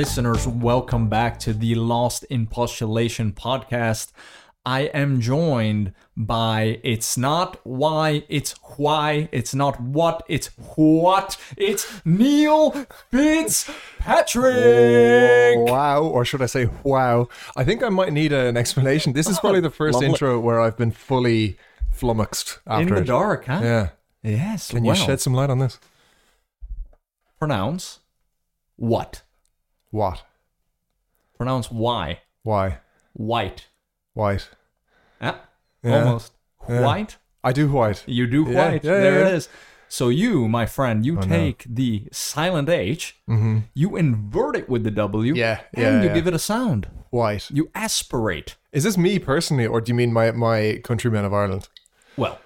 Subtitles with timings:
[0.00, 4.12] Listeners, welcome back to the Lost in Postulation podcast.
[4.64, 12.00] I am joined by it's not why, it's why, it's not what, it's what, it's
[12.06, 12.70] Neil
[13.10, 14.54] Fitzpatrick.
[14.56, 17.28] Oh, wow, or should I say wow?
[17.54, 19.12] I think I might need an explanation.
[19.12, 20.08] This is oh, probably the first Lovely.
[20.08, 21.58] intro where I've been fully
[21.92, 23.06] flummoxed In after the it.
[23.06, 23.60] dark, huh?
[23.62, 23.88] Yeah.
[24.22, 24.70] Yes.
[24.70, 25.78] Can well, you shed some light on this?
[27.38, 28.00] pronounce
[28.76, 29.20] what?
[29.90, 30.22] What?
[31.36, 32.20] Pronounce why?
[32.42, 32.78] Why?
[33.12, 33.66] White.
[34.14, 34.48] White.
[35.20, 35.36] Yeah.
[35.82, 36.04] Yeah.
[36.04, 36.32] Almost.
[36.68, 36.80] Yeah.
[36.82, 37.16] White.
[37.42, 38.04] I do white.
[38.06, 38.84] You do Yeah, white.
[38.84, 39.36] yeah, there yeah, it yeah.
[39.36, 39.48] is.
[39.88, 41.22] So you, my friend, you no.
[41.22, 43.58] take the silent H, Mm-hmm.
[43.74, 46.14] you invert it with the W, Yeah, and yeah, you yeah.
[46.14, 46.88] give it a sound.
[47.10, 47.50] White.
[47.50, 48.54] You aspirate.
[48.72, 51.68] Is this me personally, or do you mean my, my countrymen of Ireland?
[52.16, 52.38] Well,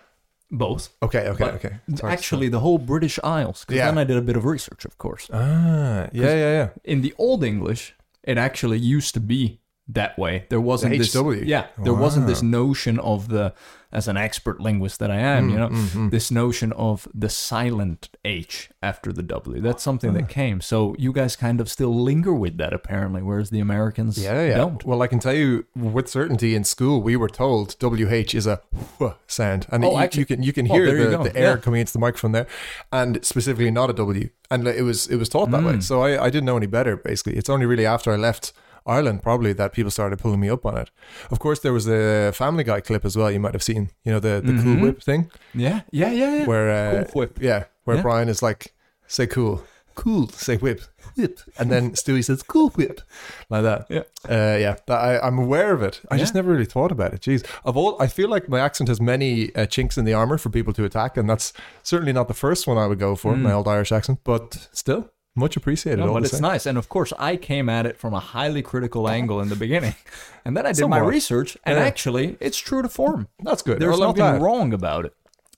[0.59, 0.89] both.
[1.03, 1.75] Okay, okay, But okay.
[1.97, 2.13] Sorry.
[2.13, 3.61] Actually, the whole British Isles.
[3.65, 3.87] Because Yeah.
[3.87, 5.29] then I did a bit of research, of course.
[5.33, 6.69] Ah, yeah, yeah, yeah.
[6.85, 10.47] In the Old English, it actually used to be that way.
[10.49, 11.15] There wasn't this.
[11.45, 13.53] Yeah, there wasn't this notion of the,
[13.93, 18.09] as an expert linguist that I am, Mm, you know, this notion of the silent
[18.25, 19.61] H after the W.
[19.61, 20.15] That's something Ah.
[20.15, 20.61] that came.
[20.63, 24.57] So you guys kind of still linger with that apparently, whereas the Americans Yeah, yeah.
[24.57, 24.85] don't.
[24.85, 28.61] Well, I can tell you with certainty in school, we were told WH is a
[29.27, 29.67] sound.
[29.71, 31.23] And Oh, you, actually- you can you can Oh, hear the, go.
[31.25, 31.57] the air Yeah.
[31.59, 32.47] coming into the microphone there,
[32.91, 34.31] and specifically not a W.
[34.51, 35.67] And it was it was taught that Mm.
[35.75, 35.81] way.
[35.81, 37.35] So I, I didn't know any better, basically.
[37.37, 38.53] It's only really after I left
[38.87, 40.91] Ireland, probably, that people started pulling me up on it.
[41.31, 44.13] Of course, there was the Family Guy clip as well, you might have seen, you
[44.13, 44.83] know, the, the cool Mhm.
[44.83, 46.47] whip thing, Yeah, yeah, yeah, yeah.
[46.47, 47.39] where, uh, Cool whip.
[47.41, 48.03] yeah, where Yeah.
[48.03, 48.75] Brian is like,
[49.07, 49.63] say cool.
[49.97, 50.81] Cool, say whip,
[51.17, 53.01] whip, and then Stewie says cool whip,
[53.49, 53.87] like that.
[53.89, 54.01] Yeah.
[54.29, 56.01] Uh, yeah, that, I, I'm aware of it.
[56.11, 57.21] I just never really thought about it.
[57.21, 60.37] Jeez, of all, I feel like my accent has many uh, chinks in the armor
[60.37, 61.53] for people to attack, and that's
[61.85, 64.19] certainly not the first one I would go for, my old Irish accent.
[64.25, 66.01] But still, much appreciated.
[66.03, 66.07] Mm.
[66.07, 66.43] No, but it's same.
[66.43, 66.67] nice.
[66.67, 69.95] And of course, I came at it from a highly critical angle in the beginning.
[70.47, 71.85] And then I did my research, and Yeah.
[71.87, 73.29] actually, it's true to form.
[73.43, 73.79] That's good.
[73.81, 75.15] There's Well, nothing wrong about it.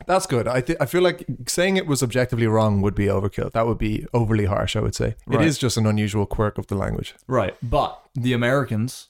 [0.07, 0.47] That's good.
[0.47, 3.51] I th- I feel like saying it was objectively wrong would be overkill.
[3.51, 4.77] That would be overly harsh.
[4.77, 5.41] I would say Right.
[5.41, 7.17] it is just an unusual quirk of the language.
[7.27, 7.57] Right.
[7.63, 9.09] But the Americans,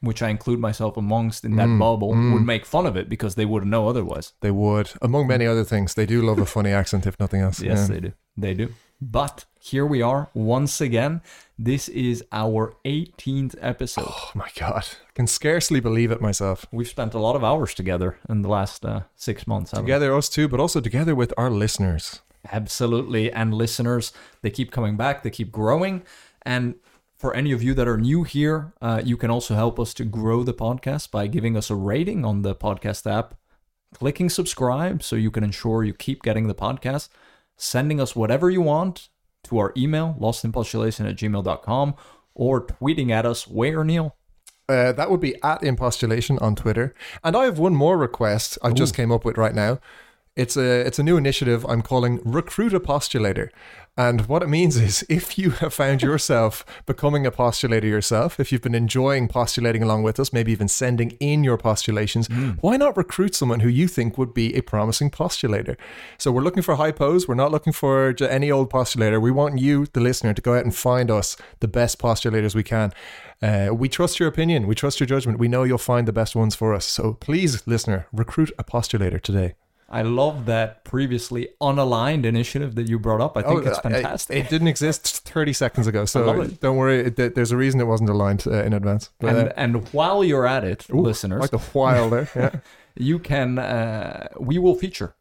[0.00, 3.34] which I include myself amongst in that Mm, bubble, would make fun of it because
[3.34, 4.32] they wouldn't know otherwise.
[4.40, 5.92] They would, among many other things.
[5.94, 7.60] They do love a funny accent, if nothing else.
[7.60, 7.94] Yes, Yeah.
[7.94, 8.12] they do.
[8.38, 8.68] They do.
[9.10, 11.22] But here we are once again.
[11.58, 14.04] This is our 18th episode.
[14.06, 16.66] Oh my god, I can scarcely believe it myself.
[16.70, 19.72] We've spent a lot of hours together in the last uh, six months.
[19.72, 19.88] haven't we?
[19.88, 22.20] Together, us two, but also together with our listeners.
[22.52, 23.32] Absolutely.
[23.32, 26.02] And listeners, they keep coming back, they keep growing.
[26.42, 26.76] And
[27.16, 30.04] for any of you that are new here, uh, you can also help us to
[30.04, 33.34] grow the podcast by giving us a rating on the podcast app,
[33.92, 37.08] clicking subscribe so you can ensure you keep getting the podcast,
[37.62, 39.08] sending us whatever you want
[39.44, 41.94] to our email, lostinpostulation at gmail.com,
[42.34, 43.46] or tweeting at us.
[43.46, 44.16] Where, Neil?
[44.68, 46.94] Uh, that would be at InPostulation on Twitter.
[47.22, 49.80] And I have one more request I've just came up with right now.
[50.34, 53.50] It's a it's a new initiative I'm calling Recruit a Postulator.
[53.98, 58.50] And what it means is if you have found yourself becoming a postulator yourself, if
[58.50, 62.28] you've been enjoying postulating along with us, maybe even sending in your postulations,
[62.62, 65.76] why not recruit someone who you think would be a promising postulator?
[66.16, 67.28] So we're looking for hypos.
[67.28, 69.20] We're not looking for any old postulator.
[69.20, 72.62] We want you, the listener, to go out and find us the best postulators we
[72.62, 72.92] can.
[73.42, 74.66] Uh, we trust your opinion.
[74.66, 75.38] We trust your judgment.
[75.38, 76.86] We know you'll find the best ones for us.
[76.86, 79.56] So please, listener, recruit a postulator today.
[79.92, 83.36] I love that previously unaligned initiative that you brought up.
[83.36, 84.36] I think it's I- fantastic.
[84.36, 87.06] It, didn't exist 30 seconds ago, so don't worry.
[87.06, 89.10] It, there's a reason it wasn't aligned uh, in advance.
[89.20, 92.28] But, and uh, and while you're at it, ooh, listeners, like the while there.
[92.34, 92.60] Yeah.
[92.96, 95.14] you can uh, we will feature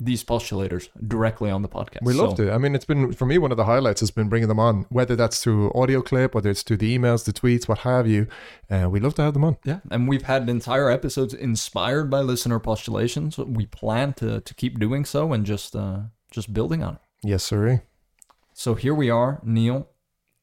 [0.00, 2.02] these postulators directly on the podcast.
[2.02, 2.52] We love So, to.
[2.52, 4.86] I mean, it's been for me one of the highlights has been bringing them on,
[4.90, 8.28] whether that's through audio clip, whether it's through the emails, the tweets, what have you.
[8.70, 9.56] Uh, we love to have them on.
[9.64, 13.38] Yeah, and we've had entire episodes inspired by listener postulations.
[13.38, 17.00] We plan to to keep doing so and just uh, just building on it.
[17.24, 17.82] Yes, sir.
[18.52, 19.88] So here we are, Neil.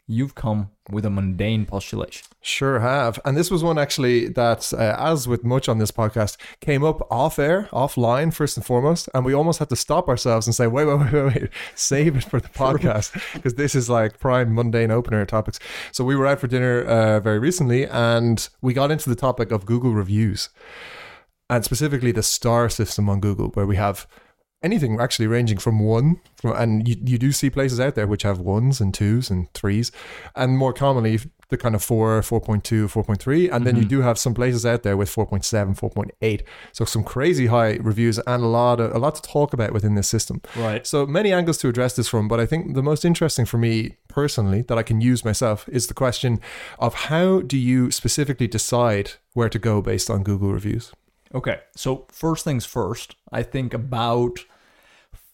[0.07, 2.27] You've come with a mundane postulation.
[2.41, 3.19] Sure have.
[3.25, 7.11] And this was one actually that, uh, as with much on this podcast, came up
[7.11, 9.09] off air, offline, first and foremost.
[9.15, 11.49] And we almost had to stop ourselves and say, wait, wait, wait, wait, wait.
[11.73, 13.13] save it for the podcast.
[13.33, 15.59] Because this is like prime mundane opener topics.
[15.91, 19.51] So we were out for dinner uh, very recently and we got into the topic
[19.51, 20.49] of Google reviews
[21.49, 24.07] and specifically the star system on Google, where we have
[24.65, 28.23] anything actually ranging from one from, and you, you do see places out there which
[28.23, 29.91] have ones and twos and threes
[30.35, 31.19] and more commonly
[31.49, 33.49] the kind of 4, 4.2, 4.3.
[33.53, 33.87] And then you Mhm.
[33.95, 36.41] do have some places out there with 4.7, 4.8.
[36.71, 39.93] So some crazy high reviews and a lot of, a lot to talk about within
[39.93, 40.41] this system.
[40.57, 40.87] Right.
[40.87, 43.97] So many angles to address this from, but I think the most interesting for me
[44.07, 46.39] personally that I can use myself is the question
[46.79, 50.93] of how do you specifically decide where to go based on Google reviews?
[51.33, 51.59] Okay.
[51.75, 54.39] So first things first, I think about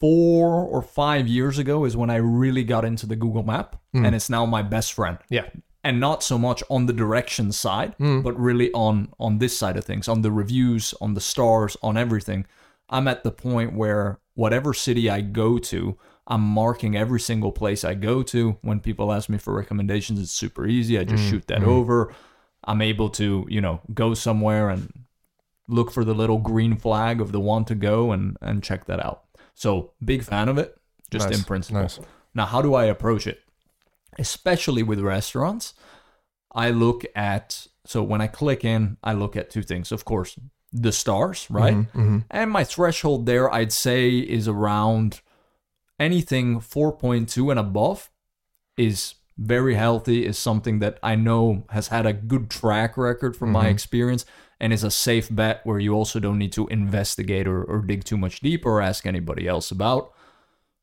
[0.01, 4.03] four or five years ago is when I really got into the Google Map, hmm.
[4.03, 5.19] and it's now my best friend.
[5.29, 5.47] Yeah.
[5.83, 8.21] And not so much on the directions side, hmm.
[8.21, 11.97] but really on on this side of things, on the reviews, on the stars, on
[11.97, 12.45] everything.
[12.89, 17.83] I'm at the point where whatever city I go to, I'm marking every single place
[17.83, 18.57] I go to.
[18.61, 20.99] When people ask me for recommendations, it's super easy.
[20.99, 21.29] I just hmm.
[21.29, 22.13] shoot that over.
[22.63, 24.91] I'm able to, you know, go somewhere and
[25.67, 29.03] look for the little green flag of the one to go and and check that
[29.03, 29.23] out.
[29.53, 30.75] So big fan of it,
[31.09, 31.81] just Nice, in principle.
[31.81, 31.99] nice.
[32.33, 33.41] Now, how do I approach it?
[34.17, 35.73] Especially with restaurants,
[36.53, 39.91] I look at so when I click in, I look at two things.
[39.91, 40.37] Of course,
[40.71, 41.75] the stars, right?
[41.75, 42.19] Mm-hmm.
[42.29, 45.21] And my threshold there, I'd say, is around
[45.99, 48.09] anything 4.2 and above
[48.77, 53.51] is very healthy, is something that I know has had a good track record from
[53.51, 54.25] my experience
[54.61, 58.03] and is a safe bet where you also don't need to investigate or, or dig
[58.05, 60.13] too much deeper or ask anybody else about.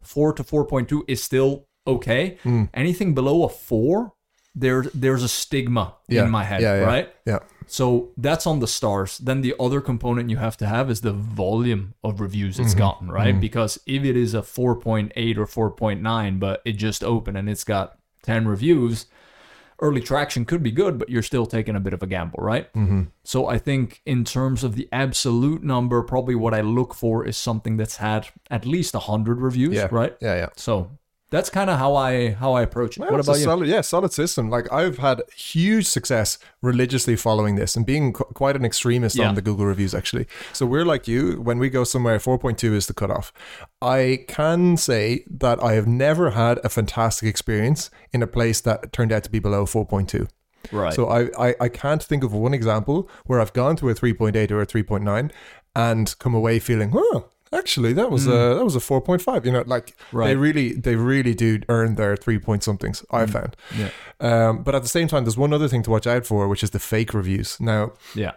[0.02, 2.36] 4 to 4.2 is still okay.
[2.74, 4.12] Anything below a 4,
[4.54, 6.24] there, there's a stigma Yeah.
[6.24, 6.84] in my head, Yeah, yeah.
[6.86, 7.08] right?
[7.24, 7.38] Yeah.
[7.68, 9.18] So that's on the stars.
[9.18, 12.78] Then the other component you have to have is the volume of reviews it's Mm-hmm.
[12.78, 13.38] gotten, right?
[13.40, 17.98] Because if it is a 4.8 or 4.9, but it just opened and it's got
[18.22, 19.06] 10 reviews,
[19.80, 22.72] early traction could be good, but you're still taking a bit of a gamble, right?
[22.74, 23.02] Mm-hmm.
[23.24, 27.36] So I think in terms of the absolute number, probably what I look for is
[27.36, 29.88] something that's had at least 100 reviews, Yeah.
[29.90, 30.16] right?
[30.20, 30.48] Yeah, yeah.
[30.56, 30.90] So
[31.30, 33.00] that's kind of how I how I approach it.
[33.00, 33.44] Well, what about you?
[33.44, 34.48] Solid, yeah, solid system.
[34.50, 39.28] Like I've had huge success religiously following this and being qu- quite an extremist Yeah.
[39.28, 39.94] on the Google reviews.
[39.94, 41.40] Actually, so we're like you.
[41.42, 43.32] When we go somewhere, four point two is the cutoff.
[43.82, 48.92] I can say that I have never had a fantastic experience in a place that
[48.92, 50.26] turned out to be below four point two.
[50.72, 50.92] right.
[50.94, 54.14] So I, I I can't think of one example where I've gone to a three
[54.14, 55.30] point eight or a three point nine
[55.76, 59.44] and come away feeling, oh, actually that was a that was a four point five.
[59.46, 60.26] You know, like right.
[60.28, 60.40] they Hmm.
[60.40, 63.04] Really they really do earn their three point somethings.
[63.10, 63.56] I found.
[63.76, 63.90] yeah.
[64.20, 66.62] Um, but at the same time, there's one other thing to watch out for, which
[66.62, 67.58] is the fake reviews.
[67.60, 68.32] Now, Yeah.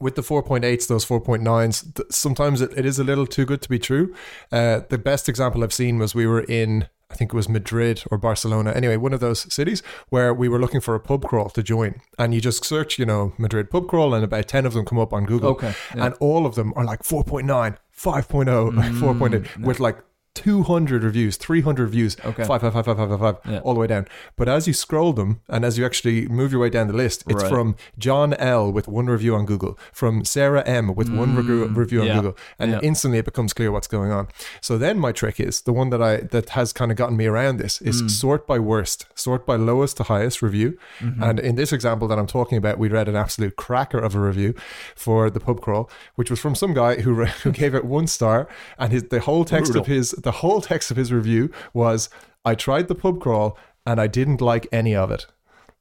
[0.00, 3.68] with the 4.8s, those 4.9s, th- sometimes it, it is a little too good to
[3.68, 4.14] be true.
[4.50, 8.02] Uh, the best example I've seen was we were in, I think it was Madrid
[8.10, 11.50] or Barcelona, anyway, one of those cities where we were looking for a pub crawl
[11.50, 12.00] to join.
[12.18, 14.98] And you just search, you know, Madrid pub crawl, and about 10 of them come
[14.98, 15.50] up on Google.
[15.50, 15.74] Okay.
[15.94, 16.06] Yeah.
[16.06, 19.98] And all of them are like 4.9, 5.0, like Mm, 4.8, with like
[20.36, 22.44] 200 reviews, 300 reviews, Okay.
[22.44, 23.58] five, five, five, five, five, five, five, Yeah.
[23.60, 24.06] all the way down.
[24.36, 27.24] But as you scroll them and as you actually move your way down the list,
[27.28, 27.50] it's Right.
[27.50, 32.00] from John L with one review on Google, from Sarah M with one review, review
[32.02, 32.14] on Mm, yeah.
[32.16, 32.80] Google, and Yeah.
[32.82, 34.28] instantly it becomes clear what's going on.
[34.60, 37.26] So then my trick is the one that I that has kind of gotten me
[37.26, 38.10] around this is Mm.
[38.10, 40.76] sort by worst, sort by lowest to highest review.
[41.00, 41.22] Mm-hmm.
[41.22, 44.20] And in this example that I'm talking about, we read an absolute cracker of a
[44.20, 44.54] review
[44.94, 48.06] for the pub crawl, which was from some guy who re- who gave it one
[48.06, 48.48] star,
[48.78, 52.10] and his the whole text of his the whole text of his review was,
[52.44, 53.56] "I tried the pub crawl
[53.86, 55.26] and I didn't like any of it."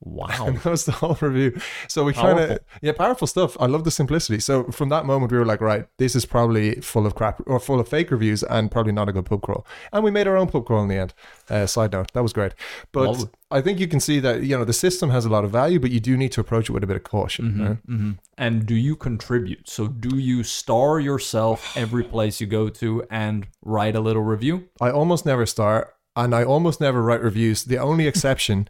[0.01, 0.47] Wow.
[0.47, 1.59] And that was the whole review.
[1.87, 3.57] So we kind of, yeah, powerful stuff.
[3.59, 4.39] I love the simplicity.
[4.39, 7.59] So from that moment, we were like, right, this is probably full of crap or
[7.59, 9.65] full of fake reviews and probably not a good pub crawl.
[9.91, 11.13] And we made our own pub crawl in the end.
[11.49, 12.53] Uh, side note, that was great.
[12.91, 13.29] But Lovely.
[13.51, 15.79] I think you can see that, you know, the system has a lot of value,
[15.79, 17.65] but you do need to approach it with a bit of caution.
[17.65, 17.77] right?
[17.85, 19.69] hmm And do you contribute?
[19.69, 24.69] So do you star yourself every place you go to and write a little review?
[24.81, 27.65] I almost never start and I almost never write reviews.
[27.65, 28.67] The only exception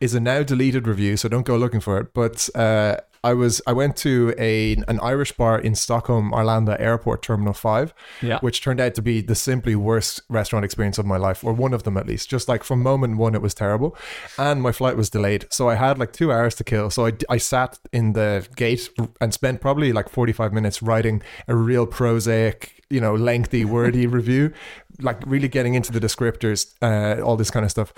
[0.00, 2.12] is a now deleted review, so don't go looking for it.
[2.14, 7.22] But uh, I was I went to a an Irish bar in Stockholm Arlanda Airport
[7.22, 8.38] Terminal Five, Yeah.
[8.40, 11.72] which turned out to be the simply worst restaurant experience of my life, or one
[11.72, 12.28] of them at least.
[12.28, 13.96] Just like from moment one, it was terrible,
[14.38, 16.90] and my flight was delayed, so I had like two hours to kill.
[16.90, 21.22] So I, I sat in the gate and spent probably like forty five minutes writing
[21.48, 24.52] a real prosaic, you know, lengthy, wordy review,
[25.00, 27.92] like really getting into the descriptors, uh, all this kind of stuff.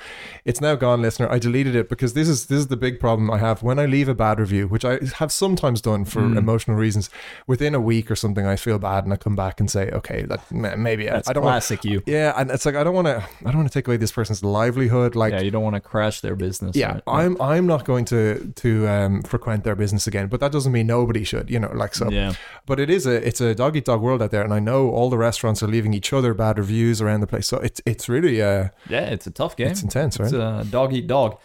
[0.45, 1.31] It's now gone, listener.
[1.31, 3.87] I deleted it because this is this is the big problem I have when I
[3.87, 6.37] leave a bad review, which I have sometimes done for Mm.
[6.39, 7.11] emotional reasons.
[7.47, 10.27] Within a week or something, I feel bad and I come back and say, okay,
[10.51, 12.03] ma- maybe I- That's I don't classic you.
[12.07, 13.17] Yeah, and it's like I don't want to.
[13.45, 15.15] I don't want to take away this person's livelihood.
[15.15, 16.75] Like, Yeah, you don't want to crash their business.
[16.77, 17.03] yeah, right?
[17.07, 20.87] I'm I'm not going to to um, frequent their business again, but that doesn't mean
[20.87, 22.11] nobody should, you know, like so.
[22.11, 22.33] Yeah.
[22.67, 24.78] But it is a it's a dog eat dog world out there, and I know
[24.89, 27.47] all the restaurants are leaving each other bad reviews around the place.
[27.49, 29.71] So it's it's really uh Yeah, it's a tough game.
[29.73, 30.33] it's intense, right?
[30.33, 31.39] It's a dog eat dog.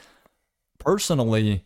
[0.80, 1.66] Personally,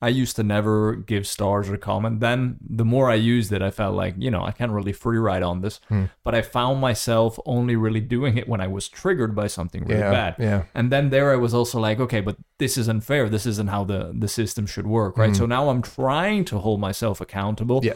[0.00, 2.18] I used to never give stars or comment.
[2.18, 5.18] Then the more I used it, I felt like, you know, I can't really free
[5.18, 5.78] ride on this.
[5.88, 6.06] Hmm.
[6.24, 10.00] But I found myself only really doing it when I was triggered by something really
[10.00, 10.34] Yeah, bad.
[10.40, 10.62] yeah.
[10.74, 13.28] And then there I was also like, okay, but this isn't fair.
[13.28, 15.36] This isn't how the, the system should work, right?
[15.36, 17.78] So now I'm trying to hold myself accountable.
[17.80, 17.86] Hmm.
[17.86, 17.94] Yeah.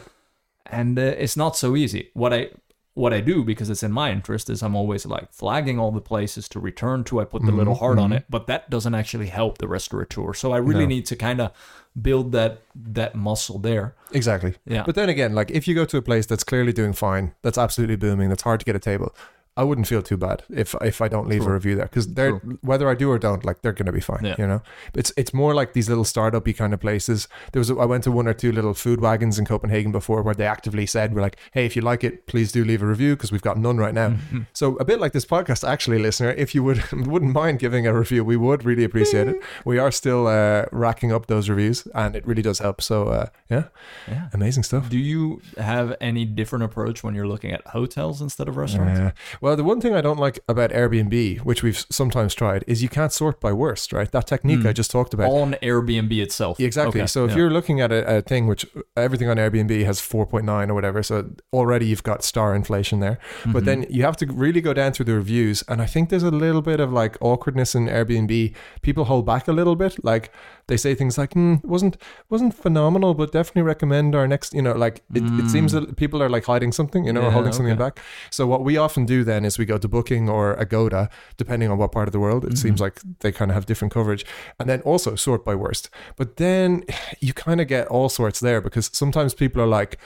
[0.65, 2.09] And uh, it's not so easy.
[2.13, 2.51] What I
[2.97, 6.01] what I do because it's in my interest is I'm always like flagging all the
[6.01, 7.21] places to return to.
[7.21, 7.85] I put the little mm-hmm.
[7.85, 8.17] heart on mm-hmm.
[8.17, 10.33] it, but that doesn't actually help the restaurateur.
[10.33, 10.95] So I really No.
[10.95, 11.51] need to kind of
[11.99, 13.95] build that that muscle there.
[14.11, 14.55] Exactly.
[14.65, 14.83] Yeah.
[14.83, 17.57] But then again, like if you go to a place that's clearly doing fine, that's
[17.57, 19.15] absolutely booming, that's hard to get a table,
[19.57, 22.35] I wouldn't feel too bad if if I don't leave a review there because they're
[22.61, 24.23] whether I do or don't, like they're gonna be fine.
[24.23, 24.35] Yeah.
[24.37, 24.61] You know,
[24.93, 27.27] it's it's more like these little startup-y kind of places.
[27.51, 30.21] There was a, I went to one or two little food wagons in Copenhagen before
[30.21, 32.85] where they actively said we're like, hey, if you like it, please do leave a
[32.85, 34.09] review because we've got none right now.
[34.09, 34.41] Mm-hmm.
[34.53, 37.93] So a bit like this podcast, actually, listener, if you would wouldn't mind giving a
[37.93, 39.37] review, we would really appreciate it.
[39.65, 42.81] We are still uh, racking up those reviews, and it really does help.
[42.81, 43.63] So uh, yeah,
[44.07, 44.29] Yeah.
[44.33, 44.89] amazing stuff.
[44.89, 48.99] Do you have any different approach when you're looking at hotels instead of restaurants?
[48.99, 49.11] Yeah.
[49.41, 52.89] Well, the one thing I don't like about Airbnb, which we've sometimes tried, is you
[52.89, 54.11] can't sort by worst, right?
[54.11, 54.67] That technique hmm.
[54.67, 55.29] I just talked about.
[55.29, 56.59] On Airbnb itself.
[56.59, 57.01] Exactly.
[57.01, 57.37] Okay, so if yeah.
[57.37, 61.29] you're looking at a, a thing which everything on Airbnb has 4.9 or whatever, so
[61.53, 63.19] already you've got star inflation there.
[63.45, 63.65] But mm-hmm.
[63.65, 66.31] then you have to really go down through the reviews, and I think there's a
[66.31, 68.55] little bit of like awkwardness in Airbnb.
[68.81, 70.31] People hold back a little bit, like
[70.67, 71.97] they say things like, hmm, "wasn't
[72.29, 76.21] wasn't phenomenal, but definitely recommend our next." You know, like it, it seems that people
[76.21, 77.99] are like hiding something, you know, or Yeah, holding something back.
[78.29, 81.77] So what we often do then is we go to Booking or Agoda, depending on
[81.77, 82.43] what part of the world.
[82.45, 82.55] It Mm-hmm.
[82.57, 84.25] seems like they kind of have different coverage,
[84.59, 85.89] and then also sort by worst.
[86.15, 86.83] But then
[87.19, 89.97] you kind of get all sorts there because sometimes people are like.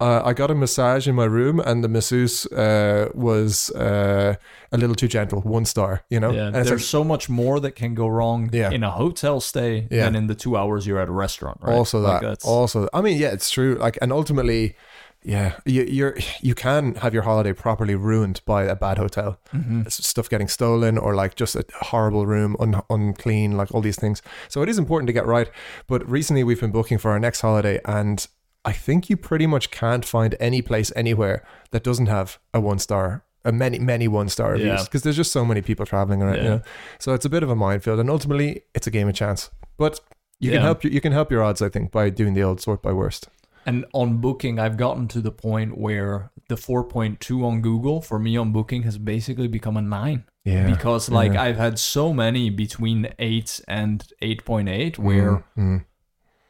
[0.00, 4.36] Uh, I got a massage in my room, and the masseuse uh, was uh,
[4.70, 5.40] a little too gentle.
[5.40, 6.30] One star, you know.
[6.30, 8.70] Yeah, And there's like, so much more that can go wrong Yeah.
[8.70, 10.04] in a hotel stay Yeah.
[10.04, 11.58] than in the two hours you're at a restaurant.
[11.62, 11.74] Right?
[11.74, 12.26] also Like, that.
[12.28, 13.74] that's- Also, I mean, yeah, it's true.
[13.74, 14.76] Like, and ultimately,
[15.24, 19.40] yeah, you, you're you can have your holiday properly ruined by a bad hotel.
[19.52, 19.82] Mm-hmm.
[19.88, 24.22] Stuff getting stolen or like just a horrible room, un, unclean, like all these things.
[24.48, 25.50] So it is important to get right.
[25.88, 28.24] But recently, we've been booking for our next holiday, and
[28.68, 31.38] I think you pretty much can't find any place anywhere
[31.72, 33.06] that doesn't have a one star.
[33.44, 34.84] A many many one star reviews Yeah.
[34.84, 36.60] because there's just so many people traveling around, you know.
[36.98, 39.40] So it's a bit of a minefield, and ultimately it's a game of chance.
[39.78, 40.00] But
[40.40, 42.60] you can help you, you can help your odds, I think, by doing the old
[42.60, 43.28] sort by worst.
[43.66, 48.36] And on Booking, I've gotten to the point where the 4.2 on Google for me
[48.36, 50.24] on Booking has basically become a nine.
[50.44, 51.42] Yeah, Because like yeah.
[51.44, 55.84] I've had so many between 8 and 8.8 where Mm,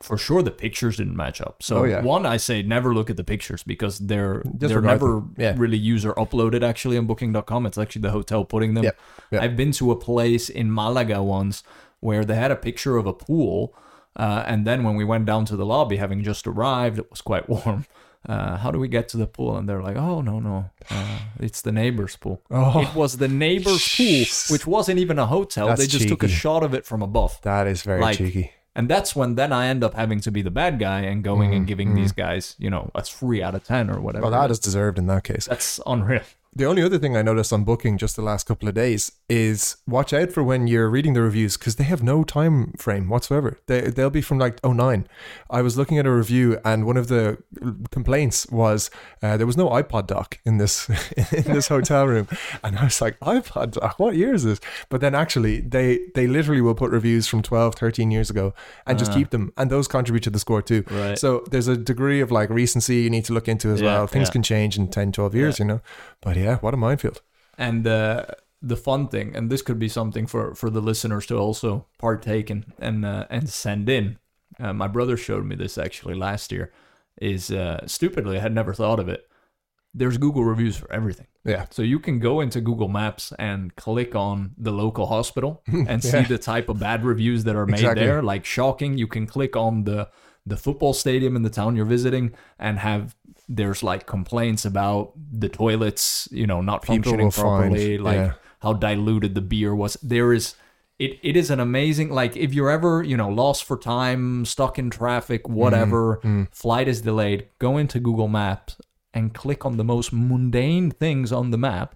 [0.01, 1.63] for sure the pictures didn't match up.
[1.63, 2.03] So Oh, yeah.
[2.03, 5.23] one, I say never look at the pictures because they're they're never.
[5.37, 5.55] Yeah.
[5.57, 7.67] really user uploaded actually on Booking.com.
[7.67, 8.85] It's actually the hotel putting them.
[8.85, 8.99] Yep.
[9.33, 9.43] Yep.
[9.43, 11.63] I've been to a place in Malaga once
[12.01, 13.75] where they had a picture of a pool,
[14.17, 17.21] uh, and then when we went down to the lobby, having just arrived, it was
[17.21, 17.85] quite warm.
[18.29, 19.57] Uh, how do we get to the pool?
[19.57, 22.81] And they're like, "Oh no, no, uh, it's the neighbor's pool." Oh.
[22.83, 24.25] It was the neighbor's pool,
[24.55, 25.69] which wasn't even a hotel.
[25.69, 27.41] That's they just took a shot of it from above.
[27.43, 28.53] that is very Like, cheeky.
[28.79, 31.53] And that's when then I end up having to be the bad guy and going
[31.53, 31.97] and mm, giving mm.
[31.97, 34.23] these guys, you know, a three out of ten or whatever.
[34.23, 35.47] Well, that is deserved in that case.
[35.47, 36.23] that's unreal.
[36.55, 39.77] The only other thing I noticed on booking just the last couple of days is
[39.87, 43.59] watch out for when you're reading the reviews because they have no time frame whatsoever.
[43.67, 45.07] They they'll be from like 09.
[45.51, 47.39] I was looking at a review and one of the
[47.91, 48.91] complaints was
[49.23, 50.89] uh, there was no iPod dock in this
[51.33, 52.27] in this hotel room,
[52.65, 54.59] and I was like iPod dock, what year is this?
[54.89, 58.55] But then actually they they literally will put reviews from 12, 13 years ago
[58.87, 60.83] and just keep them, and those contribute to the score too.
[60.91, 61.19] Right.
[61.19, 64.07] So there's a degree of like recency you need to look into as Yeah, well.
[64.07, 64.33] Things yeah.
[64.33, 65.81] can change in 10, 12 years, you know.
[66.21, 67.23] But yeah, what a minefield.
[67.57, 68.27] And uh,
[68.63, 72.51] the fun thing, and this could be something for, for the listeners to also partake
[72.51, 74.19] in and uh, and send in.
[74.61, 76.73] Uh, my brother showed me this actually last year.
[77.21, 79.29] Is uh, stupidly I had never thought of it.
[79.95, 81.27] There's Google reviews for everything.
[81.45, 81.67] Yeah.
[81.71, 86.23] So you can go into Google Maps and click on the local hospital and see
[86.23, 88.05] the type of bad reviews that are made Exactly.
[88.05, 88.23] there.
[88.23, 88.99] Like shocking.
[88.99, 90.09] You can click on the
[90.47, 93.15] the football stadium in the town you're visiting and have
[93.49, 98.17] there's like complaints about the toilets, you know, not People functioning will find, properly, like
[98.17, 98.33] yeah.
[98.61, 99.95] how diluted the beer was.
[100.03, 100.55] There is
[100.99, 104.79] it, it is an amazing like if you're ever you know lost for time stuck
[104.81, 106.45] in traffic whatever Mm-hmm.
[106.51, 108.77] flight is delayed go into google maps
[109.15, 111.95] and click on the most mundane things on the map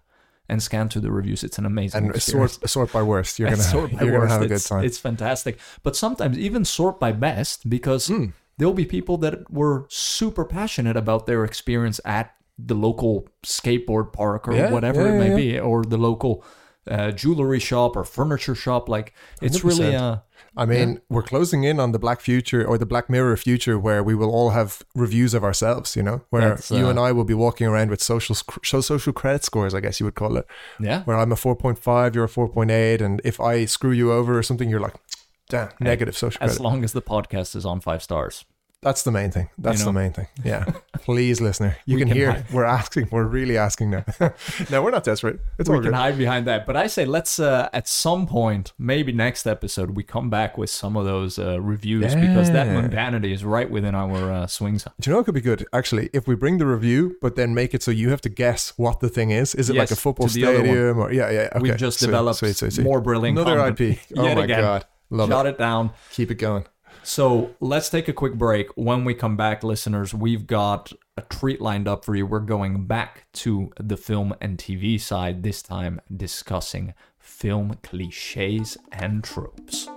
[0.48, 2.52] and scan through the reviews it's an amazing And experience.
[2.58, 3.40] sort sort by worst.
[3.40, 4.84] You're And gonna sort by you're gonna have a good time.
[4.84, 8.26] it's fantastic but sometimes even sort by best because Hmm.
[8.58, 14.46] There'll be people that were super passionate about their experience at the local skateboard park
[14.46, 16.44] or Yeah, whatever yeah, it may yeah, be or the local
[16.90, 18.88] uh, jewelry shop or furniture shop.
[18.88, 20.00] Like it's really 100%.
[20.00, 20.18] uh,
[20.54, 24.02] I mean, we're closing in on the Black Future or the Black Mirror future where
[24.02, 27.10] we will all have reviews of ourselves, you know, where That's, you uh, and I
[27.12, 30.46] will be walking around with social social credit scores, I guess you would call it,
[30.78, 31.04] yeah.
[31.04, 33.00] where I'm a 4.5, you're a 4.8.
[33.00, 34.94] And if I screw you over or something, you're like,
[35.52, 38.44] damn, negative social As long as the podcast is on five stars.
[38.82, 39.48] That's the main thing.
[39.58, 39.84] That's know?
[39.86, 40.26] the main thing.
[40.44, 40.64] Yeah.
[41.04, 41.76] Please, listener.
[41.86, 42.50] You can, can hear hide.
[42.52, 43.08] we're asking.
[43.12, 44.04] We're really asking now.
[44.70, 45.38] no, we're not desperate.
[45.58, 45.94] It's we can good.
[45.94, 46.66] hide behind that.
[46.66, 50.68] But I say let's uh, at some point, maybe next episode, we come back with
[50.70, 52.82] some of those uh, reviews because that Yeah.
[52.82, 54.92] mundanity is right within our uh, swing zone.
[55.00, 55.64] Do you know what could be good?
[55.72, 58.72] Actually, if we bring the review, but then make it so you have to guess
[58.76, 59.54] what the thing is.
[59.54, 60.66] Is it like a football to the other one.
[60.66, 61.48] stadium or yeah, yeah?
[61.52, 61.58] Okay.
[61.60, 63.80] We've just Sweet, developed sweet, sweet, more brilliant Another content.
[63.80, 63.98] IP.
[64.16, 64.60] Oh my again.
[64.60, 65.50] god, love Jot it.
[65.50, 65.92] it down.
[66.10, 66.64] Keep it going.
[67.02, 68.68] So let's take a quick break.
[68.76, 72.26] When we come back, listeners, we've got a treat lined up for you.
[72.26, 79.24] We're going back to the film and TV side, this time discussing film cliches and
[79.24, 79.88] tropes.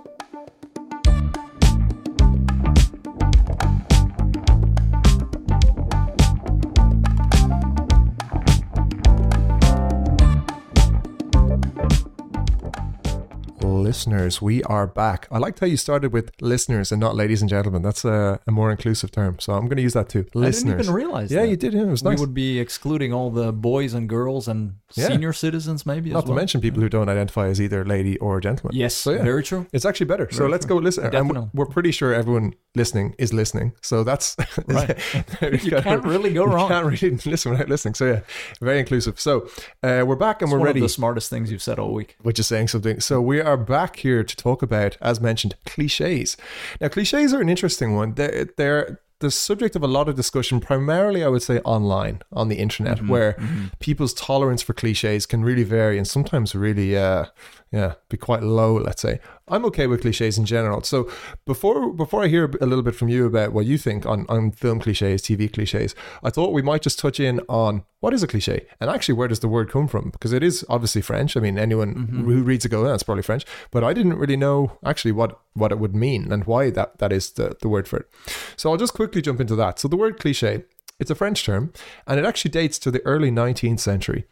[13.82, 15.26] Listeners, we are back.
[15.30, 17.82] I liked how you started with listeners and not ladies and gentlemen.
[17.82, 19.38] That's a, a more inclusive term.
[19.38, 20.24] So I'm going to use that too.
[20.34, 20.72] I Listeners.
[20.72, 21.48] didn't even realize yeah, that.
[21.48, 21.72] you did.
[21.74, 22.18] Yeah, it was nice.
[22.18, 25.08] We would be excluding all the boys and girls and Yeah.
[25.08, 26.36] senior citizens, maybe Not as to well.
[26.36, 28.76] mention people who don't identify as either lady or gentleman.
[28.76, 29.22] Yes, So, yeah.
[29.22, 29.66] very true.
[29.72, 30.28] It's actually better.
[30.30, 31.04] so Very let's go listen.
[31.04, 31.50] And Definitely.
[31.54, 33.72] we're pretty sure everyone listening is listening.
[33.82, 34.98] So that's Right.
[35.64, 36.52] You can't really go wrong.
[36.52, 36.68] You wrong.
[36.68, 37.94] can't really listen without listening.
[37.94, 38.20] So yeah,
[38.60, 39.18] very inclusive.
[39.20, 39.48] So
[39.82, 40.80] uh, we're back and It's we're one ready.
[40.80, 42.16] of the smartest things you've said all week.
[42.22, 43.00] which is saying something.
[43.00, 46.36] So we are back here to talk about, as mentioned, cliches.
[46.80, 48.14] Now, cliches are an interesting one.
[48.14, 52.48] They're, they're the subject of a lot of discussion, primarily, I would say, online on
[52.48, 53.08] the internet, Mm-hmm.
[53.08, 53.36] where
[53.80, 57.24] people's tolerance for cliches can really vary and sometimes really, uh,
[57.72, 58.74] yeah, be quite low.
[58.76, 59.18] Let's say
[59.48, 60.82] I'm okay with cliches in general.
[60.82, 61.10] So
[61.44, 64.52] before before I hear a little bit from you about what you think on on
[64.52, 68.28] film cliches, TV cliches, I thought we might just touch in on what is a
[68.28, 71.36] cliche and actually where does the word come from because it is obviously French.
[71.36, 72.24] I mean, anyone mm-hmm.
[72.24, 75.12] who reads it go, ah, "Oh, that's probably French, but I didn't really know actually
[75.12, 78.10] what what it would mean and why that that is the the word for it.
[78.56, 79.80] So I'll just quickly jump into that.
[79.80, 80.64] So the word cliche,
[81.00, 81.72] it's a French term,
[82.06, 84.26] and it actually dates to the early 19th century.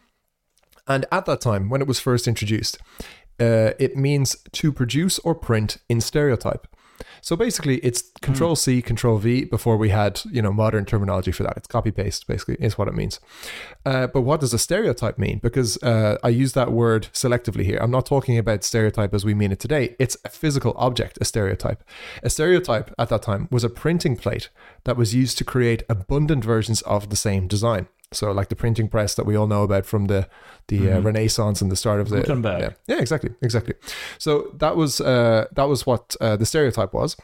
[0.86, 2.78] And at that time, when it was first introduced,
[3.40, 6.66] uh, it means to produce or print in stereotype.
[7.20, 11.42] So basically, it's Control C, Control V before we had you know modern terminology for
[11.42, 11.56] that.
[11.56, 13.18] It's copy paste, basically, is what it means.
[13.86, 15.38] Uh, but what does a stereotype mean?
[15.42, 17.78] Because uh, I use that word selectively here.
[17.80, 19.96] I'm not talking about stereotype as we mean it today.
[19.98, 21.82] It's a physical object, a stereotype.
[22.22, 24.50] A stereotype at that time was a printing plate
[24.84, 27.88] that was used to create abundant versions of the same design.
[28.14, 30.28] So, like the printing press that we all know about from the
[30.68, 32.60] the uh, Renaissance and the start of the Gutenberg.
[32.60, 33.74] yeah, yeah, exactly, exactly.
[34.18, 37.16] So that was uh, that was what uh, the stereotype was.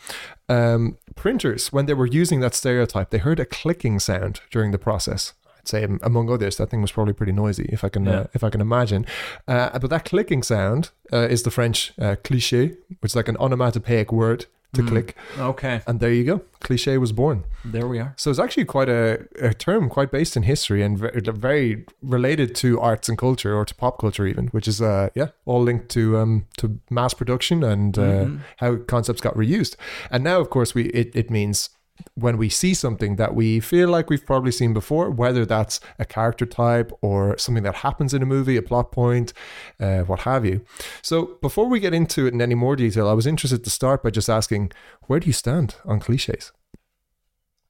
[0.48, 4.78] Um, printers, when they were using that stereotype, they heard a clicking sound during the
[4.78, 5.32] process.
[5.58, 8.20] I'd say, um, among others, that thing was probably pretty noisy, if I can Yeah.
[8.20, 9.04] uh, if I can imagine.
[9.46, 13.36] Uh, but that clicking sound uh, is the French uh, cliché, which is like an
[13.36, 16.40] onomatopoeic word to click, Okay, and there you go.
[16.60, 17.44] Cliché was born.
[17.64, 18.12] there we are.
[18.16, 22.54] So it's actually quite a, a term, quite based in history and very, very related
[22.56, 25.88] to arts and culture, or to pop culture even, which is uh yeah all linked
[25.90, 28.36] to um to mass production and uh, Mm-hmm.
[28.58, 29.76] how concepts got reused.
[30.10, 31.70] And now, of course, we it, it means
[32.14, 36.04] when we see something that we feel like we've probably seen before, whether that's a
[36.04, 39.32] character type or something that happens in a movie, a plot point,
[39.78, 40.64] uh, what have you.
[41.02, 44.02] So before we get into it in any more detail, I was interested to start
[44.02, 46.52] by just asking, where do you stand on cliches?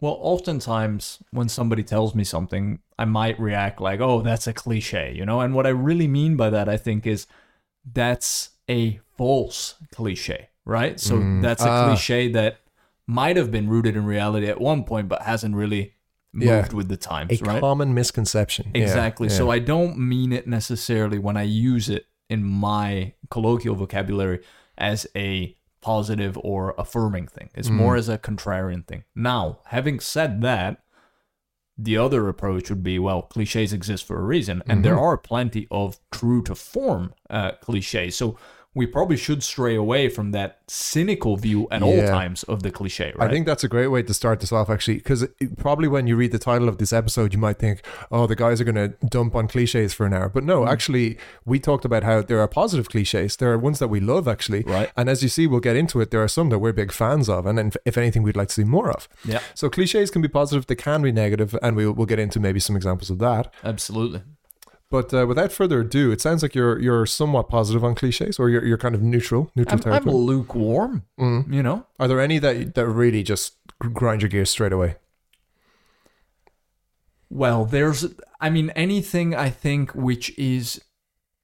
[0.00, 5.12] Well, oftentimes when somebody tells me something, I might react like, "Oh, that's a cliche,"
[5.14, 5.40] you know.
[5.40, 7.26] And what I really mean by that, I think, is
[7.84, 10.98] that's a false cliche, right?
[10.98, 11.88] So that's a ah.
[11.88, 12.60] cliche that
[13.10, 15.94] might have been rooted in reality at one point, but hasn't really
[16.32, 16.76] moved Yeah.
[16.76, 17.56] with the A times, right?
[17.56, 18.70] It's a common misconception.
[18.74, 19.28] Exactly.
[19.28, 19.34] yeah.
[19.34, 24.40] So I don't mean it necessarily when I use it in my colloquial vocabulary
[24.78, 27.48] as a positive or affirming thing.
[27.54, 29.04] It's more as a contrarian thing.
[29.14, 30.82] Now, having said that,
[31.76, 35.66] the other approach would be well, cliches exist for a reason, and there are plenty
[35.70, 38.14] of true to form uh, cliches.
[38.16, 38.36] So
[38.72, 43.12] we probably should stray away from that cynical view at all times of the cliche,
[43.16, 43.28] right?
[43.28, 46.14] I think that's a great way to start this off, actually, because probably when you
[46.14, 48.94] read the title of this episode, you might think, oh, the guys are going to
[49.06, 50.28] dump on cliches for an hour.
[50.28, 50.70] But no, mm.
[50.70, 53.36] actually, we talked about how there are positive cliches.
[53.36, 54.62] There are ones that we love, actually.
[54.62, 54.90] Right.
[54.96, 56.12] And as you see, we'll get into it.
[56.12, 58.64] There are some that we're big fans of, and if anything, we'd like to see
[58.64, 59.08] more of.
[59.24, 62.38] yeah, So cliches can be positive, they can be negative, and we'll, we'll get into
[62.38, 63.52] maybe some examples of that.
[63.64, 64.22] absolutely.
[64.90, 68.50] But uh, without further ado, it sounds like you're you're somewhat positive on cliches, or
[68.50, 71.04] you're you're kind of neutral, neutral I'm, I'm lukewarm.
[71.18, 71.52] Mm.
[71.52, 74.96] You know, Are there any that that really just grind your gears straight away?
[77.32, 78.06] Well, there's,
[78.40, 80.82] I mean, anything I think which is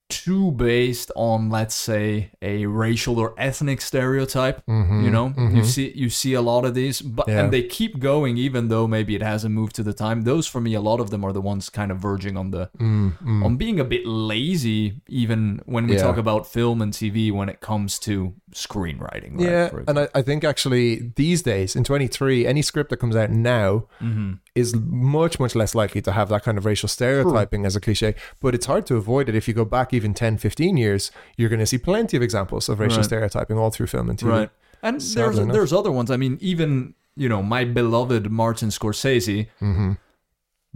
[0.09, 4.65] too based on, let's say, a racial or ethnic stereotype.
[4.67, 5.57] Mhm, You know, mhm.
[5.57, 7.41] you see you see a lot of these, but Yeah.
[7.41, 10.23] and they keep going, even though maybe it hasn't moved to the time.
[10.23, 12.71] Those for me, a lot of them are the ones kind of verging on the
[12.79, 13.45] Mm, mm.
[13.45, 16.03] on being a bit lazy, even when we Yeah.
[16.03, 19.37] talk about film and TV when it comes to screenwriting.
[19.39, 23.17] Right, yeah, and I, I think actually these days in 23, any script that comes
[23.17, 27.67] out now hmm is much much less likely to have that kind of racial stereotyping
[27.67, 30.39] as a cliche but it's hard to avoid it if you go back even 10
[30.39, 33.05] 15 years you're going to see plenty of examples of racial Right.
[33.07, 34.51] stereotyping all through film and TV Right.
[34.83, 35.55] And Sadly there's enough.
[35.55, 36.11] there's other ones.
[36.11, 39.93] I mean, even you know my beloved Martin Scorsese, hmm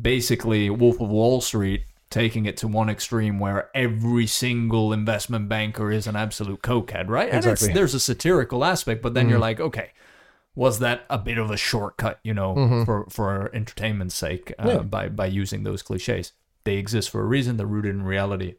[0.00, 5.90] basically Wolf of Wall Street, taking it to one extreme where every single investment banker
[5.92, 7.28] is an absolute cokehead, right?
[7.28, 7.68] And Exactly.
[7.68, 9.90] it's, there's a satirical aspect, but then you're like, okay,
[10.60, 14.78] was that a bit of a shortcut, you know, for for entertainment's sake uh, Yeah.
[14.82, 16.32] by by using those cliches?
[16.64, 17.56] They exist for a reason.
[17.56, 18.54] They're rooted in reality,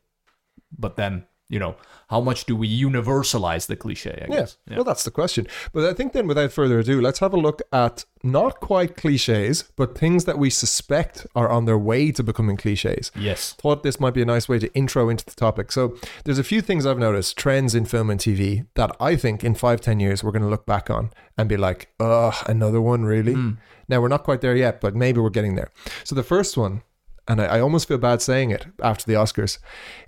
[0.77, 1.25] but then.
[1.51, 1.75] You know,
[2.09, 4.11] how much do we universalize the cliche?
[4.21, 4.39] I yeah.
[4.41, 4.57] guess.
[4.69, 7.61] well that's the question but i think then without further ado let's have a look
[7.71, 12.57] at not quite cliches but things that we suspect are on their way to becoming
[12.57, 13.53] cliches Yes.
[13.53, 15.71] thought this might be a nice way to intro into the topic.
[15.71, 15.83] So
[16.23, 19.53] there's a few things I've noticed, trends in film and TV that I think in
[19.55, 23.03] five, ten years we're going to look back on and be like, ugh, another one,
[23.05, 23.35] really?
[23.35, 23.57] Mm.
[23.89, 25.69] Now we're not quite there yet, but maybe we're getting there.
[26.03, 26.83] So the first one,
[27.31, 29.57] and I, I almost feel bad saying it after the Oscars,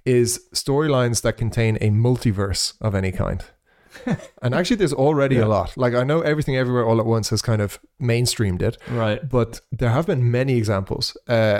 [0.05, 3.43] is storylines that contain a multiverse of any kind.
[4.41, 5.45] and actually, there's already Yeah.
[5.45, 5.77] a lot.
[5.77, 9.27] Like I know everything everywhere all at once has kind of mainstreamed it, Right.
[9.38, 11.15] but there have been many examples.
[11.27, 11.59] Uh,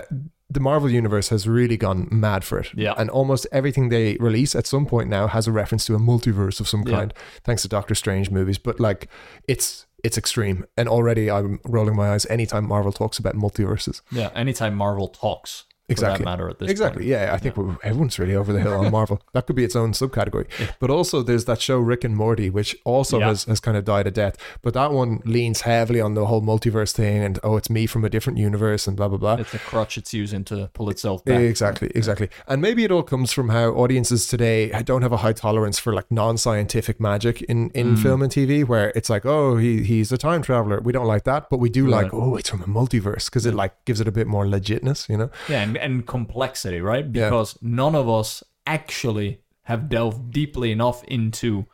[0.50, 2.70] the Marvel universe has really gone mad for it.
[2.76, 2.94] Yeah.
[2.98, 6.60] And almost everything they release at some point now has a reference to a multiverse
[6.60, 6.98] of some Yeah.
[6.98, 8.58] kind, thanks to Doctor Strange movies.
[8.60, 9.08] But like,
[9.48, 14.02] it's it's extreme, and already I'm rolling my eyes anytime Marvel talks about multiverses.
[14.12, 14.30] Yeah.
[14.36, 16.26] Anytime Marvel talks, Exactly.
[16.26, 17.02] matter, at this Exactly.
[17.02, 17.10] point.
[17.10, 19.22] Yeah, I think we're- everyone's really over the hill on Marvel.
[19.34, 20.48] that could be its own subcategory.
[20.80, 23.28] But also, there's that show Rick and Morty, which also Yeah.
[23.28, 24.36] has, has kind of died a death.
[24.62, 28.04] But that one leans heavily on the whole multiverse thing and oh, it's me from
[28.06, 29.36] a different universe and blah blah blah.
[29.36, 31.40] It's a crutch it's using to pull itself back.
[31.40, 32.30] Exactly, exactly.
[32.48, 35.94] And maybe it all comes from how audiences today don't have a high tolerance for
[35.94, 38.02] like non-scientific magic in, in Mm.
[38.02, 40.80] film and TV, where it's like, oh, he, he's a time traveler.
[40.82, 43.54] We don't like that, but we do like, oh, it's from a multiverse because it
[43.54, 45.30] like gives it a bit more legitness, you know?
[45.50, 47.06] Yeah, and, and complexity, right?
[47.06, 47.26] Yeah.
[47.26, 51.66] Because none of us actually have delved deeply enough into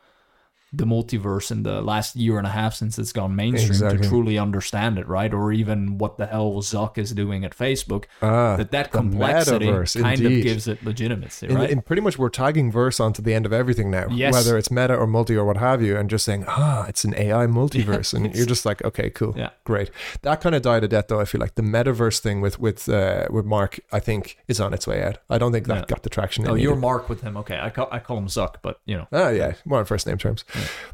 [0.72, 3.98] the multiverse in the last year and a half since it's gone mainstream Exactly.
[4.02, 5.34] to truly understand it, right?
[5.34, 8.04] Or even what the hell Zuck is doing at Facebook.
[8.22, 10.38] Ah, that that complexity metaverse, kind indeed.
[10.38, 11.70] of gives it legitimacy, right?
[11.70, 14.32] in pretty much we're tagging verse onto the end of everything now, Yes.
[14.32, 17.14] whether it's meta or multi or what have you, and just saying, ah, it's an
[17.16, 19.50] AI multiverse, and you're just like, okay, cool, Yeah.
[19.64, 19.90] great.
[20.22, 21.18] That kind of died a death, though.
[21.20, 24.72] I feel like the metaverse thing with with uh, with Mark, I think, is on
[24.72, 25.18] its way out.
[25.28, 25.84] I don't think that Yeah.
[25.88, 26.46] got the traction.
[26.46, 26.80] oh, you're needed.
[26.80, 27.36] Mark with him.
[27.38, 29.08] Okay, I call, I call him Zuck, but you know.
[29.12, 30.44] Ah, yeah, more on first name terms.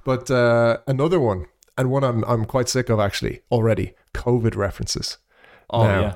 [0.05, 3.95] But uh, another one, and one I'm I'm quite sick of actually already.
[4.15, 5.19] COVID references.
[5.71, 6.15] Oh Now, yeah.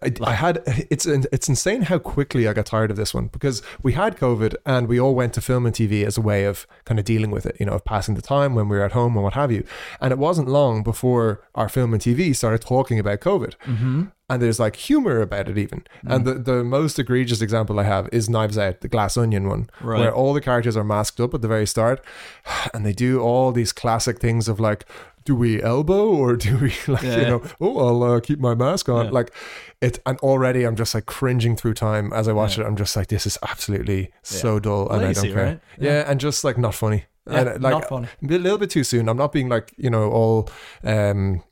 [0.00, 3.62] I, I had it's it's insane how quickly I got tired of this one because
[3.82, 6.66] we had COVID and we all went to film and TV as a way of
[6.84, 8.92] kind of dealing with it, you know, of passing the time when we were at
[8.92, 9.64] home and what have you.
[10.00, 13.54] And it wasn't long before our film and TV started talking about COVID.
[13.64, 14.04] Mm-hmm.
[14.28, 15.84] And there's like humor about it even.
[16.06, 19.68] And the, the most egregious example I have is Knives Out, the Glass Onion one,
[19.82, 19.98] Right.
[20.00, 22.02] where all the characters are masked up at the very start,
[22.72, 24.86] and they do all these classic things of like,
[25.24, 27.16] do we elbow or do we like Yeah.
[27.20, 27.42] you know?
[27.60, 29.06] Oh, I'll uh, keep my mask on.
[29.06, 29.10] Yeah.
[29.12, 29.32] Like
[29.80, 32.64] it, and already I'm just like cringing through time as I watch Yeah.
[32.64, 32.66] it.
[32.68, 35.44] I'm just like, this is absolutely so dull, and I don't care.
[35.44, 35.60] right?
[35.78, 36.04] Yeah.
[36.10, 37.04] and just like not funny.
[37.30, 38.08] Yeah, and, like not funny.
[38.22, 39.08] a little bit too soon.
[39.08, 40.48] I'm not being like you know all
[40.84, 41.42] um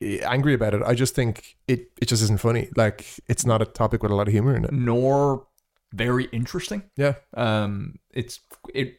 [0.00, 0.82] angry about it.
[0.84, 2.68] I just think it it just isn't funny.
[2.76, 4.72] Like it's not a topic with a lot of humor in it.
[4.72, 5.46] Nor
[5.94, 6.84] very interesting.
[6.96, 7.14] Yeah.
[7.34, 8.40] Um, it's
[8.74, 8.94] it.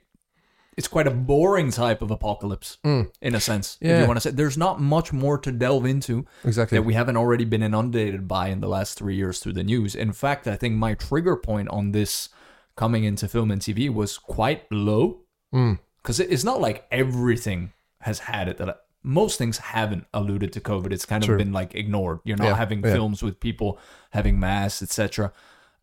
[0.76, 3.12] It's quite a boring type of apocalypse, Mm.
[3.22, 3.78] in a sense.
[3.80, 6.78] If you want to say, there's not much more to delve into Exactly.
[6.78, 9.94] that we haven't already been inundated by in the last three years through the news.
[9.96, 12.30] In fact, I think my trigger point on this
[12.76, 15.22] coming into film and TV was quite low
[15.54, 15.78] Mm.
[16.02, 18.58] because it's not like everything has had it.
[18.58, 20.92] That most things haven't alluded to COVID.
[20.92, 21.36] It's kind True.
[21.36, 22.20] of been like ignored.
[22.24, 22.94] You're not Yeah, having yeah.
[22.94, 23.78] films with people
[24.12, 25.32] having masks, etc.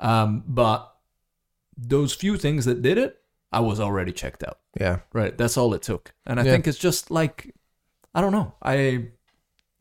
[0.00, 0.90] Um, but
[1.76, 3.18] those few things that did it,
[3.53, 4.59] I was already checked out.
[4.78, 5.00] Yeah.
[5.12, 5.37] Right.
[5.37, 6.12] That's all it took.
[6.26, 6.52] And I Yeah.
[6.52, 7.54] think it's just like
[8.14, 8.54] I don't know.
[8.62, 9.09] I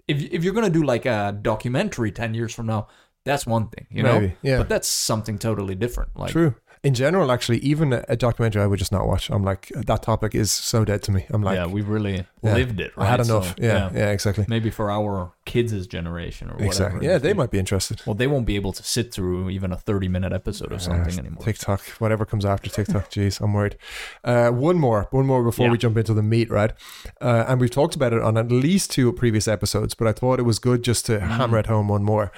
[0.08, 2.88] if if you're gonna do like a documentary ten years from now,
[3.26, 4.32] that's one thing, you know.
[4.42, 4.58] Yeah.
[4.58, 6.16] But that's something totally different.
[6.18, 6.56] Like True.
[6.82, 9.30] In general, actually, even a, documentary I would just not watch.
[9.30, 11.26] I'm like, that topic is so dead to me.
[11.30, 12.54] I'm like, yeah, we've really Yeah.
[12.56, 12.96] lived it.
[12.96, 13.06] Right?
[13.06, 13.56] I had So, enough.
[13.58, 14.46] yeah, yeah, exactly.
[14.48, 16.68] Maybe for our kids' generation or whatever.
[16.68, 17.06] Exactly.
[17.08, 18.02] Yeah, they might be interested.
[18.06, 21.16] Well, they won't be able to sit through even a 30 minute episode of something
[21.16, 21.44] Uh, anymore.
[21.44, 23.12] TikTok, whatever comes after TikTok.
[23.12, 23.76] Jeez, I'm worried.
[24.24, 25.74] Uh, one more, one more before Yeah.
[25.74, 26.72] we jump into the meat, right?
[27.20, 30.40] Uh, and we've talked about it on at least two previous episodes, but I thought
[30.40, 31.28] it was good just to Mm.
[31.28, 32.32] hammer it home one more,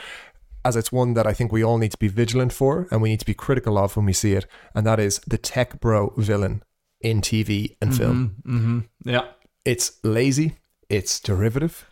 [0.64, 3.10] as it's one that I think we all need to be vigilant for and we
[3.10, 4.46] need to be critical of when we see it,
[4.76, 6.64] and that is the tech bro villain
[7.02, 8.36] in TV and film.
[8.46, 9.26] hmm Yeah.
[9.66, 10.58] It's lazy,
[10.90, 11.88] it's derivative,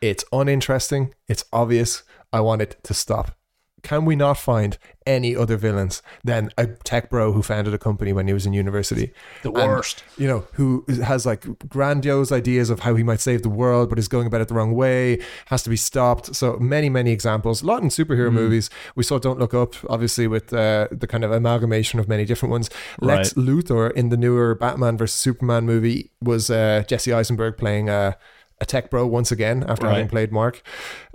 [0.00, 2.02] it's uninteresting, it's obvious.
[2.32, 3.36] I want it to stop.
[3.84, 8.12] Can we not find any other villains than a tech bro who founded a company
[8.14, 9.12] when he was in university?
[9.42, 10.02] The And, worst.
[10.16, 13.98] you know, who has like grandiose ideas of how he might save the world, but
[13.98, 16.34] is going about it the wrong way, has to be stopped.
[16.34, 17.60] So many, many examples.
[17.62, 18.32] A lot in superhero Mm.
[18.32, 18.70] movies.
[18.96, 22.50] We saw Don't Look Up, obviously, with uh, the kind of amalgamation of many different
[22.50, 22.70] ones.
[23.02, 28.12] Lex Luthor in the newer Batman versus Superman movie was uh, Jesse Eisenberg playing uh,
[28.60, 30.62] a tech bro once again after having played Mark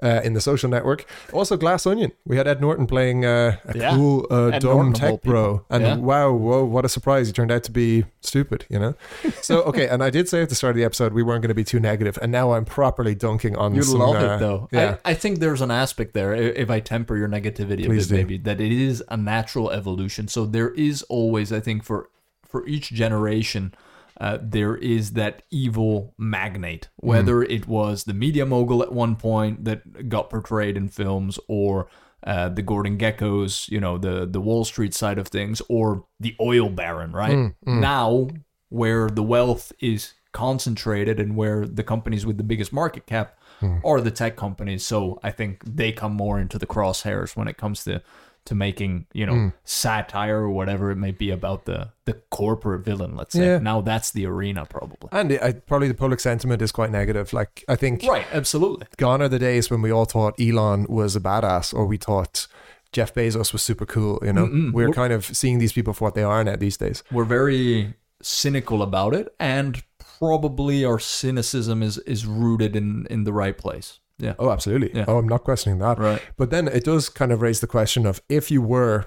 [0.04, 1.06] uh, in the social network.
[1.32, 2.12] Also, Glass Onion.
[2.26, 3.96] We had Ed Norton playing uh, a Yeah.
[3.96, 5.66] cool, uh, Ed dumb Norton tech bro.
[5.70, 5.96] And Yeah.
[5.96, 7.28] wow, whoa, what a surprise.
[7.28, 8.96] He turned out to be stupid, you know?
[9.42, 11.50] So, okay, and I did say at the start of the episode we weren't going
[11.50, 14.40] to be too negative, and now I'm properly dunking on You some, love uh, it
[14.40, 14.68] though.
[14.72, 14.98] Yeah.
[15.06, 16.34] I, I think there's an aspect there.
[16.36, 18.22] If I temper your negativity a Please bit, do.
[18.22, 20.28] maybe that it is a natural evolution.
[20.28, 22.10] So there is always, I think, for
[22.46, 23.74] for each generation,
[24.20, 26.90] uh, there is that evil magnate.
[27.02, 27.08] Mm.
[27.08, 31.88] Whether it was the media mogul at one point that got portrayed in films, or
[32.26, 36.36] uh, the Gordon Gekkos, you know, the the Wall Street side of things, or the
[36.42, 37.36] oil baron, right?
[37.36, 38.28] Mm, Now,
[38.70, 43.80] where the wealth is concentrated and where the companies with the biggest market cap Hmm.
[43.84, 44.86] are the tech companies.
[44.86, 48.02] So I think they come more into the crosshairs when it comes to
[48.50, 49.48] to making you know Hmm.
[49.64, 53.16] satire or whatever it may be about the the corporate villain.
[53.16, 53.60] Let's say Yeah.
[53.60, 55.10] now that's the arena probably.
[55.12, 57.32] And I, probably the public sentiment is quite negative.
[57.32, 58.88] Like, I think Right, absolutely.
[58.98, 62.48] gone are the days when we all thought Elon was a badass or we thought
[62.92, 64.46] Jeff Bezos was super cool, you know?
[64.48, 67.04] We're We're- kind of seeing these people for what they are now these days.
[67.12, 69.84] We're very cynical about it, and
[70.20, 74.00] probably our cynicism is is rooted in in the right place.
[74.20, 74.36] Yeah.
[74.38, 74.92] Oh, absolutely.
[74.94, 75.06] Yeah.
[75.08, 75.98] Oh, I'm not questioning that.
[75.98, 76.22] Right.
[76.38, 79.06] But then it does kind of raise the question of if you were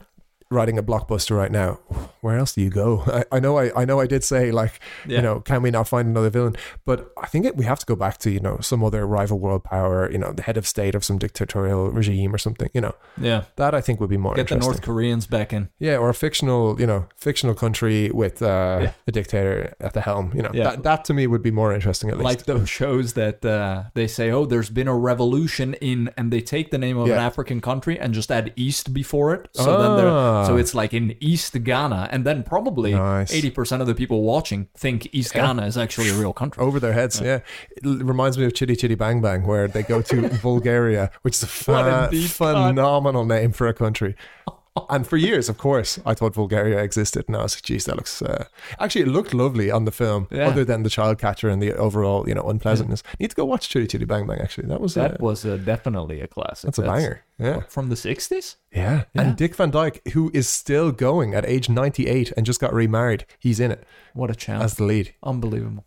[0.52, 1.80] writing a blockbuster right now,
[2.20, 3.02] where else do you go?
[3.06, 5.16] I, I know I, I know I did say like, Yeah.
[5.16, 6.56] you know, can we not find another villain?
[6.84, 9.38] But I think it, we have to go back to, you know, some other rival
[9.38, 12.80] world power, you know, the head of state of some dictatorial regime or something, you
[12.80, 12.94] know.
[13.20, 13.44] Yeah.
[13.56, 14.56] That I think would be more Get the.
[14.56, 15.68] North Koreans back in.
[15.78, 18.92] Yeah, or a fictional, you know, fictional country with uh, Yeah.
[19.06, 20.32] a dictator at the helm.
[20.34, 20.64] You know, Yeah.
[20.70, 22.24] that, that to me would be more interesting at least.
[22.24, 26.40] like those shows that uh, they say, oh, there's been a revolution in, and they
[26.40, 29.48] take the name of an African country and just add East before it.
[29.54, 29.96] So then
[30.42, 30.46] Ah.
[30.46, 33.32] so it's like in East Ghana, and then probably Nice.
[33.32, 35.46] eighty percent of the people watching think East Yeah.
[35.46, 36.62] Ghana is actually a real country.
[36.62, 37.20] over their heads.
[37.20, 37.40] Yeah.
[37.70, 41.42] It reminds me of Chitty Chitty Bang Bang, where they go to Vulgaria, which is
[41.42, 44.14] a fa- phenomenal name for a country.
[44.88, 47.24] And for years, of course, I thought Vulgaria existed.
[47.28, 48.22] And I was like, geez, that looks.
[48.22, 48.46] Uh...
[48.80, 50.48] Actually, it looked lovely on the film, Yeah.
[50.48, 53.02] other than the child catcher and the overall, you know, unpleasantness.
[53.20, 54.68] Need to go watch Chitty Chitty Bang Bang, actually.
[54.68, 56.68] That was, That uh, was uh, definitely a classic.
[56.68, 57.22] that's a banger.
[57.38, 57.60] Yeah.
[57.68, 58.56] from the sixties.
[58.72, 59.04] Yeah.
[59.14, 59.20] Yeah.
[59.22, 63.26] And Dick Van Dyke, who is still going at age 98 and just got remarried,
[63.38, 64.62] he's in it What a chance!
[64.64, 65.14] as the lead.
[65.22, 65.84] Unbelievable.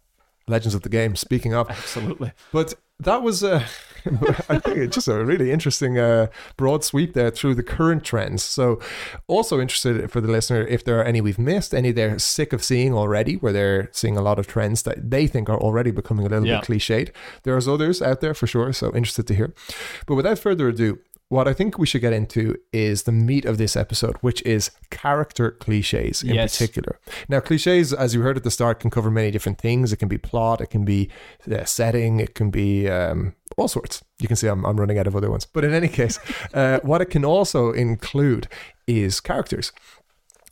[0.48, 1.68] Legends of the Game, speaking of.
[1.72, 2.32] Absolutely.
[2.52, 3.66] But that was, uh,
[4.50, 6.28] I think, it's just a really interesting uh,
[6.58, 8.44] broad sweep there through the current trends.
[8.44, 8.80] So,
[9.28, 12.64] also interested for the listener if there are any we've missed, any they're sick of
[12.64, 16.26] seeing already, where they're seeing a lot of trends that they think are already becoming
[16.26, 16.60] a little Yeah.
[16.60, 17.10] bit cliched.
[17.44, 18.72] There's others out there for sure.
[18.74, 19.54] So, interested to hear.
[20.06, 21.00] But without further ado,
[21.30, 24.70] what I think we should get into is the meat of this episode, which is
[24.92, 26.56] character cliches in Yes.
[26.58, 27.00] particular.
[27.28, 29.92] Now, cliches, as you heard at the start, can cover many different things.
[29.92, 31.10] It can be plot, it can be
[31.52, 34.04] uh, setting, it can be um, all sorts.
[34.20, 35.46] You can see I'm, I'm running out of other ones.
[35.46, 36.20] But in any case,
[36.54, 38.48] uh, what it can also include
[38.88, 39.72] is characters.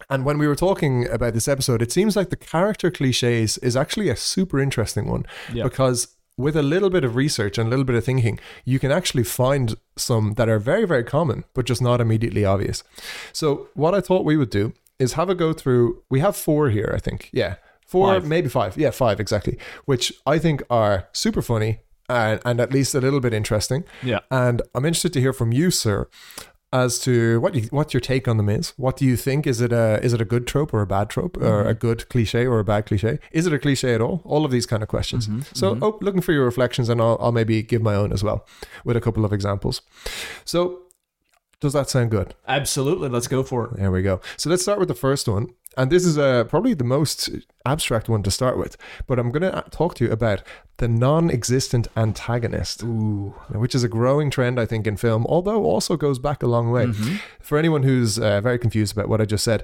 [0.09, 3.77] And when we were talking about this episode, it seems like the character cliches is
[3.77, 5.63] actually a super interesting one Yeah.
[5.63, 8.91] because with a little bit of research and a little bit of thinking, you can
[8.91, 12.83] actually find some that are very, very common, but just not immediately obvious.
[13.31, 16.01] So, what I thought we would do is have a go through.
[16.09, 17.29] We have four here, I think.
[17.33, 17.55] Yeah.
[17.85, 18.25] Four, Five.
[18.27, 18.75] maybe five.
[18.77, 19.57] Yeah, five exactly.
[19.85, 23.83] Which I think are super funny and, and at least a little bit interesting.
[24.01, 24.19] Yeah.
[24.31, 26.07] And I'm interested to hear from you, sir,
[26.73, 28.73] as to what you, what your take on them is.
[28.77, 29.47] What do you think?
[29.47, 31.69] Is it a is it a good trope or a bad trope, or mm-hmm.
[31.69, 33.19] a good cliche or a bad cliche?
[33.31, 34.21] Is it a cliche at all?
[34.25, 35.27] All of these kind of questions.
[35.27, 35.41] Mm-hmm.
[35.53, 35.83] So, mm-hmm.
[35.83, 38.45] oh, looking for your reflections, and I'll, I'll maybe give my own as well
[38.83, 39.81] with a couple of examples.
[40.43, 40.81] So,
[41.63, 42.35] Does that sound good?
[42.45, 43.07] Absolutely.
[43.07, 43.77] Let's go for it.
[43.77, 44.19] There we go.
[44.35, 45.47] So let's start with the first one.
[45.77, 47.29] And this is uh, probably the most
[47.65, 48.77] abstract one to start with.
[49.07, 50.43] But I'm going to talk to you about
[50.77, 53.35] the non existent antagonist, Ooh.
[53.49, 56.71] which is a growing trend, I think, in film, although also goes back a long
[56.71, 56.85] way.
[56.85, 57.15] Mm-hmm.
[57.41, 59.63] For anyone who's uh, very confused about what I just said,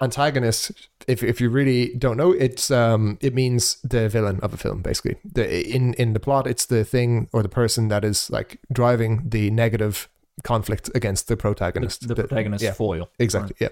[0.00, 0.72] antagonist,
[1.06, 4.82] if, if you really don't know, it's um, it means the villain of a film,
[4.82, 5.16] basically.
[5.24, 9.28] The, in, in the plot, it's the thing or the person that is like driving
[9.28, 10.08] the negative
[10.44, 12.06] conflict against the protagonist.
[12.06, 12.72] The, the protagonist yeah.
[12.72, 13.10] foil.
[13.18, 13.56] Exactly.
[13.60, 13.68] Yeah.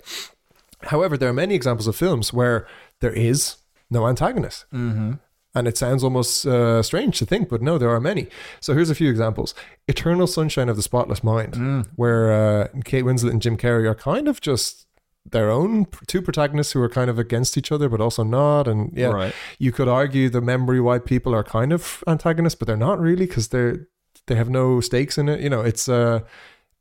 [0.82, 2.66] However, there are many examples of films where
[3.00, 3.56] there is
[3.90, 4.66] no antagonist.
[4.72, 5.12] Mm-hmm.
[5.54, 8.28] And it sounds almost uh, strange to think, but no, there are many.
[8.60, 9.54] So here's a few examples
[9.88, 11.86] Eternal Sunshine of the Spotless Mind, Mm.
[11.96, 14.86] where uh, Kate Winslet and Jim Carrey are kind of just
[15.24, 18.68] their own two protagonists who are kind of against each other, but also not.
[18.68, 19.34] And yeah, Right.
[19.58, 23.26] you could argue the memory white people are kind of antagonists, but they're not really
[23.26, 23.88] because they're
[24.26, 25.40] they have no stakes in it.
[25.40, 26.20] You know, it's uh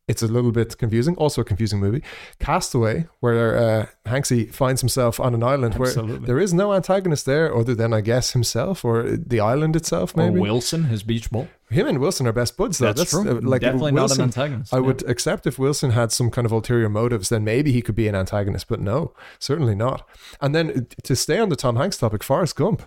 [0.08, 1.16] it's a little bit confusing.
[1.18, 2.04] Also a confusing movie.
[2.40, 7.56] Castaway, where uh, Hanksy finds himself on an island where there is no antagonist there
[7.56, 10.14] other than I guess himself or the island itself.
[10.16, 11.48] Or Maybe Wilson, his beach ball.
[11.72, 12.78] him and Wilson are best buds.
[12.78, 12.94] Though.
[12.94, 13.28] That's, true.
[13.38, 14.74] uh, like Definitely Wilson, not an antagonist.
[14.74, 14.82] I yeah.
[14.84, 18.08] would accept if Wilson had some kind of ulterior motives, then maybe he could be
[18.08, 20.08] an antagonist, but no, certainly not.
[20.40, 22.84] And then uh, to stay on the Tom Hanks topic, Forrest Gump.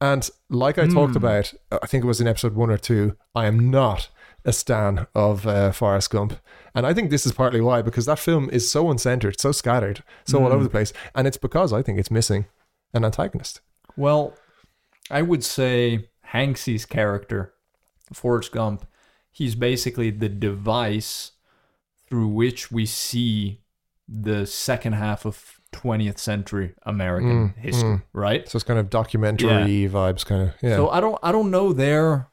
[0.00, 1.18] And like I talked Hmm.
[1.18, 4.08] about, uh, I think it was in episode one or two, I am not
[4.46, 6.38] a stan of uh, Forrest Gump.
[6.74, 10.02] And I think this is partly why, because that film is so uncentered, so scattered,
[10.24, 10.54] so all Hmm.
[10.54, 10.92] over the place.
[11.14, 12.46] And it's because I think it's missing
[12.94, 13.60] an antagonist.
[13.96, 14.34] Well,
[15.10, 17.52] I would say Hanksy's character,
[18.12, 18.86] Forrest Gump,
[19.30, 21.32] he's basically the device
[22.08, 23.60] through which we see
[24.08, 28.02] the second half of 20th century American Mm, history, mm.
[28.12, 28.48] right?
[28.48, 30.54] So it's kind of documentary vibes, kind of.
[30.62, 30.76] Yeah.
[30.76, 32.28] So I don't I don't know there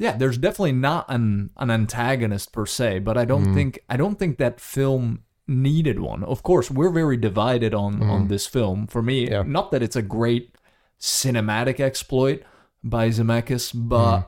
[0.00, 3.54] Yeah, there's definitely not an an antagonist per se, but I don't Mm.
[3.54, 6.24] think I don't think that film needed one.
[6.24, 8.86] Of course, we're very divided on on this film.
[8.86, 9.30] For me, Mm.
[9.30, 9.42] Yeah.
[9.46, 10.56] not that it's a great
[10.98, 12.42] cinematic exploit
[12.82, 14.26] by Zemeckis, but Mm.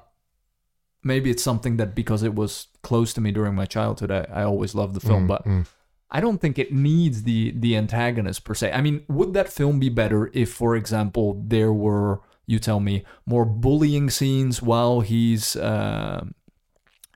[1.03, 4.43] maybe it's something that because it was close to me during my childhood, I, I
[4.45, 5.25] always loved the film.
[5.25, 5.67] Mm, But mm.
[6.11, 8.73] I don't think it needs the the antagonist per se.
[8.73, 12.21] I mean, would that film be better if, for example, there were
[12.53, 12.97] you tell me
[13.33, 16.21] more bullying scenes while he's uh,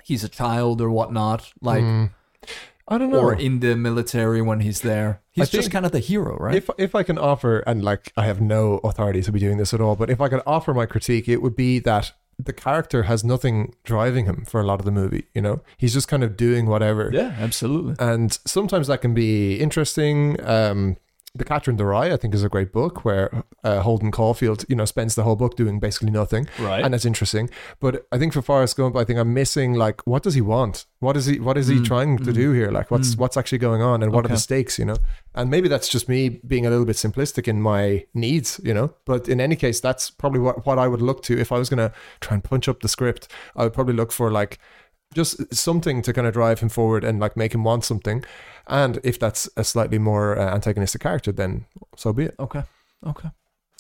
[0.08, 2.10] he's a child or whatnot, like Mm.
[2.88, 3.18] I don't know.
[3.20, 5.10] or in the military when he's there.
[5.32, 6.54] He's just kind of the hero, right?
[6.54, 9.74] If if I can offer, and like I have no authority to be doing this
[9.74, 13.02] at all, but if I could offer my critique, it would be that the character
[13.04, 15.24] has nothing driving him for a lot of the movie.
[15.34, 17.94] You know, he's just kind of doing whatever, yeah, absolutely.
[17.98, 20.36] and sometimes that can be interesting.
[20.46, 20.96] Um,
[21.36, 24.64] the Catcher in the Rye, I think, is a great book where uh, Holden Caulfield,
[24.68, 26.84] you know, spends the whole book doing basically nothing, Right.
[26.84, 27.50] and that's interesting.
[27.80, 30.86] But I think for Forrest Gump, I think I'm missing like what does he want?
[31.00, 31.38] What is he?
[31.40, 32.70] What is he Mm, trying to mm, do here?
[32.70, 33.18] Like what's mm.
[33.18, 34.78] what's actually going on, and what are the stakes?
[34.78, 34.96] You know,
[35.34, 38.60] and maybe that's just me being a little bit simplistic in my needs.
[38.64, 41.52] You know, but in any case, that's probably what what I would look to if
[41.52, 43.28] I was gonna try and punch up the script.
[43.54, 44.58] I would probably look for like
[45.14, 48.24] just something to kind of drive him forward and like make him want something.
[48.66, 52.34] And if that's a slightly more uh, antagonistic character, then so be it.
[52.38, 52.62] Okay.
[53.06, 53.30] Okay.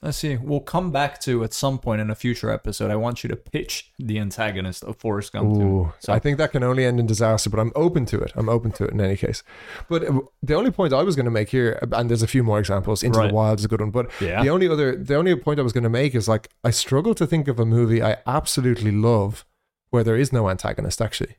[0.02, 0.36] I see.
[0.36, 2.90] We'll come back to at some point in a future episode.
[2.90, 5.56] I want you to pitch the antagonist of Forrest Gump.
[5.56, 8.30] Ooh, So I think that can only end in disaster, but I'm open to it.
[8.36, 9.42] I'm open to it in any case.
[9.88, 12.44] But uh, the only point I was going to make here, and there's a few
[12.44, 13.02] more examples.
[13.02, 13.28] Into Right.
[13.28, 14.42] the Wild is a good one, but yeah.
[14.42, 17.14] the only other, the only point I was going to make is like I struggle
[17.14, 19.46] to think of a movie I absolutely love
[19.88, 21.00] where there is no antagonist.
[21.00, 21.36] Actually,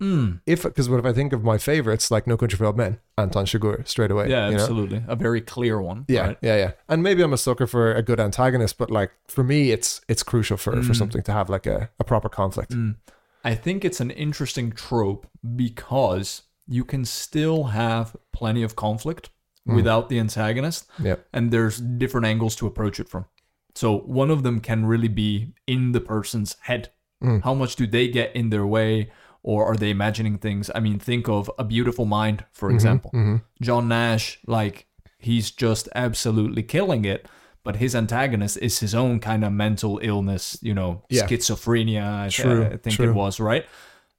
[0.00, 0.40] Mm.
[0.46, 2.98] if because what if I think of my favorites like No Country for Old Men,
[3.18, 4.28] Anton Chigurh straight away.
[4.30, 4.62] Yeah, you know?
[4.62, 5.02] absolutely.
[5.08, 6.04] A very clear one.
[6.08, 6.38] Yeah, right?
[6.42, 6.72] yeah, yeah.
[6.88, 10.22] And maybe I'm a sucker for a good antagonist, but like for me, it's it's
[10.22, 10.96] crucial for for Mm.
[10.96, 12.72] something to have like a, a proper conflict.
[12.72, 12.96] Mm.
[13.44, 15.26] I think it's an interesting trope
[15.64, 19.30] because you can still have plenty of conflict
[19.68, 19.74] Mm.
[19.76, 21.16] without the antagonist, Yeah.
[21.34, 23.26] and there's different angles to approach it from.
[23.74, 26.88] So one of them can really be in the person's head.
[27.22, 27.42] Mm.
[27.44, 29.10] How much do they get in their way,
[29.42, 30.70] or are they imagining things?
[30.74, 33.10] I mean, think of A Beautiful Mind, for example.
[33.12, 34.86] hmm John Nash, like
[35.18, 37.26] he's just absolutely killing it.
[37.62, 41.26] But his antagonist is his own kind of mental illness, you know, Yeah.
[41.26, 42.02] schizophrenia.
[42.24, 43.10] I, True, I think true.
[43.10, 43.66] it was right,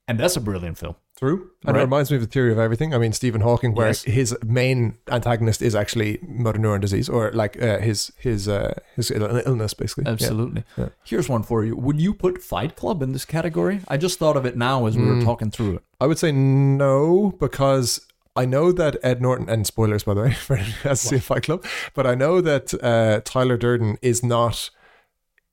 [0.08, 0.96] and that's a brilliant film.
[1.22, 1.52] True.
[1.68, 1.82] And Right.
[1.82, 2.96] it reminds me of the theory of everything.
[2.96, 4.02] I mean, Stephen Hawking, where Yes.
[4.04, 9.12] his main antagonist is actually motor neuron disease, or like uh, his his uh, his
[9.12, 10.06] illness, basically.
[10.08, 10.64] Absolutely.
[10.78, 10.90] Yeah.
[11.04, 11.76] Here's one for you.
[11.76, 13.82] Would you put Fight Club in this category?
[13.88, 15.24] I just thought of it now as we were Mm.
[15.26, 15.84] talking through it.
[16.00, 18.02] I would say no because
[18.36, 21.20] I know that Ed Norton and spoilers by the way for anyone who has seen
[21.20, 21.64] Fight Club,
[21.94, 24.72] but I know that uh, Tyler Durden is not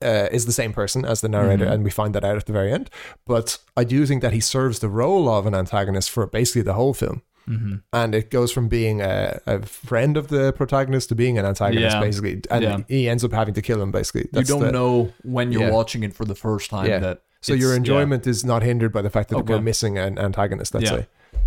[0.04, 1.72] uh, is the same person as the narrator, Mhm.
[1.72, 2.88] and we find that out at the very end.
[3.26, 6.74] But I do think that he serves the role of an antagonist for basically the
[6.74, 7.22] whole film.
[7.46, 11.46] hmm And it goes from being a, a friend of the protagonist to being an
[11.46, 12.00] antagonist, Yeah.
[12.00, 12.42] basically.
[12.50, 12.78] And Yeah.
[12.88, 14.28] he ends up having to kill him, basically.
[14.34, 15.70] You don't the- know when you're Yeah.
[15.70, 17.22] watching it for the first time that.
[17.40, 19.54] So your enjoyment is not hindered by the fact that Okay.
[19.54, 21.06] we're missing an antagonist, let's say.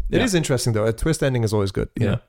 [0.10, 0.86] It is interesting, though.
[0.86, 1.90] A twist ending is always good.
[1.96, 2.06] Yeah.
[2.08, 2.20] know?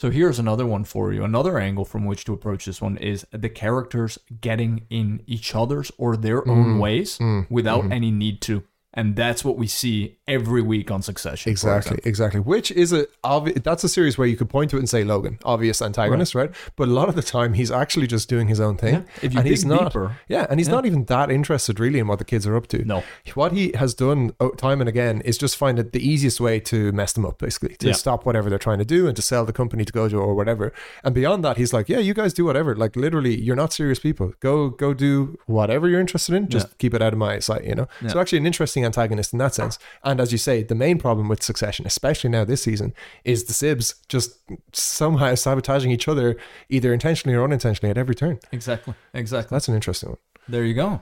[0.00, 1.24] So here's another one for you.
[1.24, 5.92] Another angle from which to approach this one is the characters getting in each other's
[5.98, 7.92] or their own ways mm, without mhm.
[7.92, 8.62] any need to.
[8.92, 11.50] And that's what we see every week on Succession.
[11.52, 12.40] Exactly, exactly.
[12.40, 15.04] Which is a obvi- that's a series where you could point to it and say
[15.04, 16.50] Logan, obvious antagonist, right?
[16.74, 18.94] But a lot of the time, he's actually just doing his own thing.
[18.94, 19.02] Yeah.
[19.22, 20.74] If you and he's not, deeper, yeah, and he's Yeah.
[20.74, 22.84] not even that interested really in what the kids are up to.
[22.84, 23.04] no.
[23.34, 26.58] What he has done oh, time and again is just find it the easiest way
[26.60, 27.92] to mess them up, basically, to Yeah.
[27.92, 30.72] stop whatever they're trying to do and to sell the company to Gojo or whatever.
[31.04, 32.74] And beyond that, he's like, yeah, you guys do whatever.
[32.74, 34.32] Like literally, you're not serious people.
[34.40, 36.48] Go, go do whatever you're interested in.
[36.48, 37.86] Just keep it out of my sight, you know.
[38.08, 39.78] So actually, an interesting antagonist in that sense.
[40.04, 43.52] And as you say, the main problem with Succession, especially now this season, is the
[43.52, 44.38] Sibs just
[44.72, 46.36] somehow sabotaging each other,
[46.68, 48.38] either intentionally or unintentionally, at every turn.
[48.52, 48.94] Exactly.
[49.14, 49.54] Exactly.
[49.54, 50.18] That's an interesting one.
[50.48, 51.00] There you go.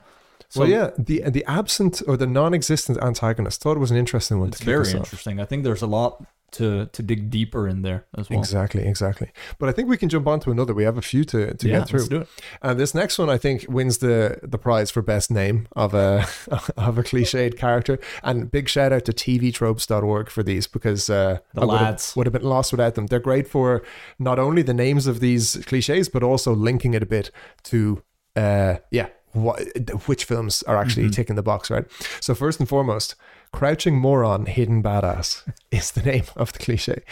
[0.50, 4.38] So well, yeah, the the absent or the non-existent antagonist thought it was an interesting
[4.38, 4.48] one.
[4.48, 5.40] it's to very interesting.
[5.40, 8.38] I think there's a lot to to dig deeper in there as well.
[8.38, 9.30] Exactly, exactly.
[9.58, 10.72] But I think we can jump on to another.
[10.74, 11.98] We have a few to, to yeah, get through.
[12.00, 12.28] let's do it.
[12.62, 16.26] And this next one, I think, wins the the prize for best name of a
[16.76, 17.98] of a cliched character.
[18.22, 22.16] And big shout out to tvtropes.org for these because uh, The I would have, lads.
[22.16, 23.06] would have been lost without them.
[23.06, 23.82] They're great for
[24.18, 27.30] not only the names of these cliches, but also linking it a bit
[27.64, 28.02] to
[28.36, 29.60] uh, yeah, what,
[30.06, 31.12] which films are actually Mhm.
[31.14, 31.84] ticking the box, right?
[32.20, 33.14] So first and foremost.
[33.52, 37.02] Crouching Moron, Hidden Badass is the name of the cliche,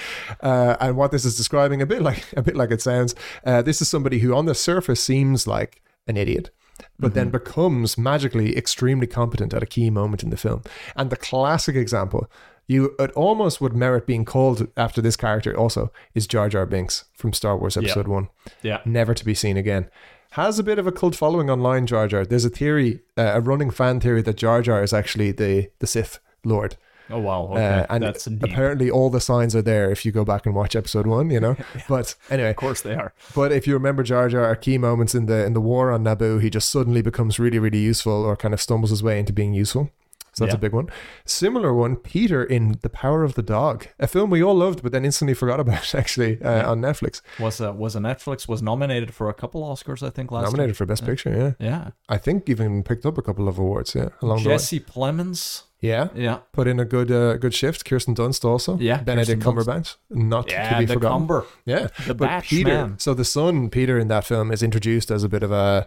[0.43, 3.14] uh, and what this is describing a bit like a bit like it sounds.
[3.45, 6.51] Uh, this is somebody who, on the surface, seems like an idiot,
[6.99, 10.62] but then becomes magically extremely competent at a key moment in the film.
[10.95, 12.30] And the classic example,
[12.68, 15.57] you it almost would merit being called after this character.
[15.57, 18.28] Also, is Jar Jar Binks from Star Wars Episode One,
[18.62, 18.80] Yeah.
[18.84, 19.89] never to be seen again.
[20.32, 21.87] Has a bit of a cult following online.
[21.87, 22.26] Jar Jar.
[22.26, 25.87] There's a theory, uh, a running fan theory that Jar Jar is actually the the
[25.87, 26.77] Sith Lord.
[27.09, 27.43] Oh wow.
[27.53, 27.65] Okay.
[27.81, 28.43] Uh, and That's deep.
[28.43, 31.39] apparently all the signs are there if you go back and watch episode one, you
[31.39, 31.55] know.
[31.89, 33.13] But anyway, Of course they are.
[33.35, 36.03] but if you remember Jar Jar, at key moments in the in the war on
[36.03, 39.33] Naboo, he just suddenly becomes really, really useful, or kind of stumbles his way into
[39.33, 39.91] being useful.
[40.33, 40.59] So that's Yeah.
[40.59, 40.89] a big one.
[41.25, 44.93] Similar one, Peter in The Power of the Dog, a film we all loved, but
[44.93, 46.71] then instantly forgot about actually uh, Yeah.
[46.71, 47.23] on Netflix.
[47.39, 50.77] Was a was a Netflix was nominated for a couple Oscars I think last Nominated
[50.77, 51.09] for Best Yeah.
[51.09, 51.67] Picture, yeah.
[51.71, 51.91] Yeah.
[52.09, 55.63] I think even picked up a couple of awards, yeah, along Jesse Plemons.
[55.87, 56.39] Yeah, Yeah.
[56.53, 57.84] put in a good uh, good shift.
[57.84, 58.76] Kirsten Dunst also.
[58.78, 59.66] Yeah, Benedict Kirsten Dunst.
[59.66, 61.18] Cumberbatch, not to be the forgotten.
[61.20, 61.45] Cumber.
[61.64, 62.99] Yeah, The but Batch Peter, man.
[62.99, 65.87] so the son Peter in that film is introduced as a bit of a,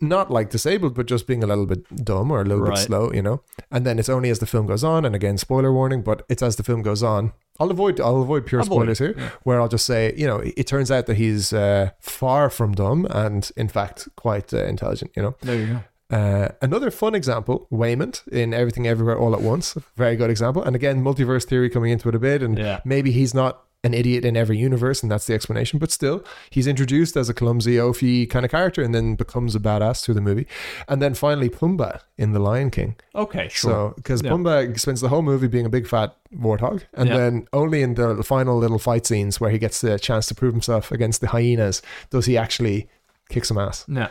[0.00, 2.74] not like disabled, but just being a little bit dumb or a little Right.
[2.76, 3.42] bit slow, you know.
[3.70, 6.42] And then it's only as the film goes on, and again, spoiler warning, but it's
[6.42, 7.32] as the film goes on.
[7.60, 9.28] I'll avoid I'll avoid pure Avoid, spoilers here, yeah.
[9.44, 12.72] where I'll just say, you know, it, it turns out that he's uh, far from
[12.72, 15.36] dumb and in fact quite uh, intelligent, you know.
[15.42, 15.80] There you go.
[16.12, 19.74] Uh, another fun example, Waymond in Everything Everywhere All at Once.
[19.96, 20.62] Very good example.
[20.62, 22.42] And again, multiverse theory coming into it a bit.
[22.42, 22.80] And Yeah.
[22.84, 25.80] maybe he's not an idiot in every universe, and that's the explanation.
[25.80, 29.58] But still, he's introduced as a clumsy, oafy kind of character and then becomes a
[29.58, 30.46] badass through the movie.
[30.86, 32.94] And then finally, Pumbaa in The Lion King.
[33.16, 33.70] Okay, sure.
[33.70, 34.30] So, because Yeah.
[34.30, 37.16] Pumbaa spends the whole movie being a big fat warthog, and Yeah.
[37.16, 40.52] then only in the final little fight scenes where he gets the chance to prove
[40.52, 42.88] himself against the hyenas does he actually
[43.30, 43.84] kick some ass.
[43.88, 43.98] yeah.
[43.98, 44.08] Yeah.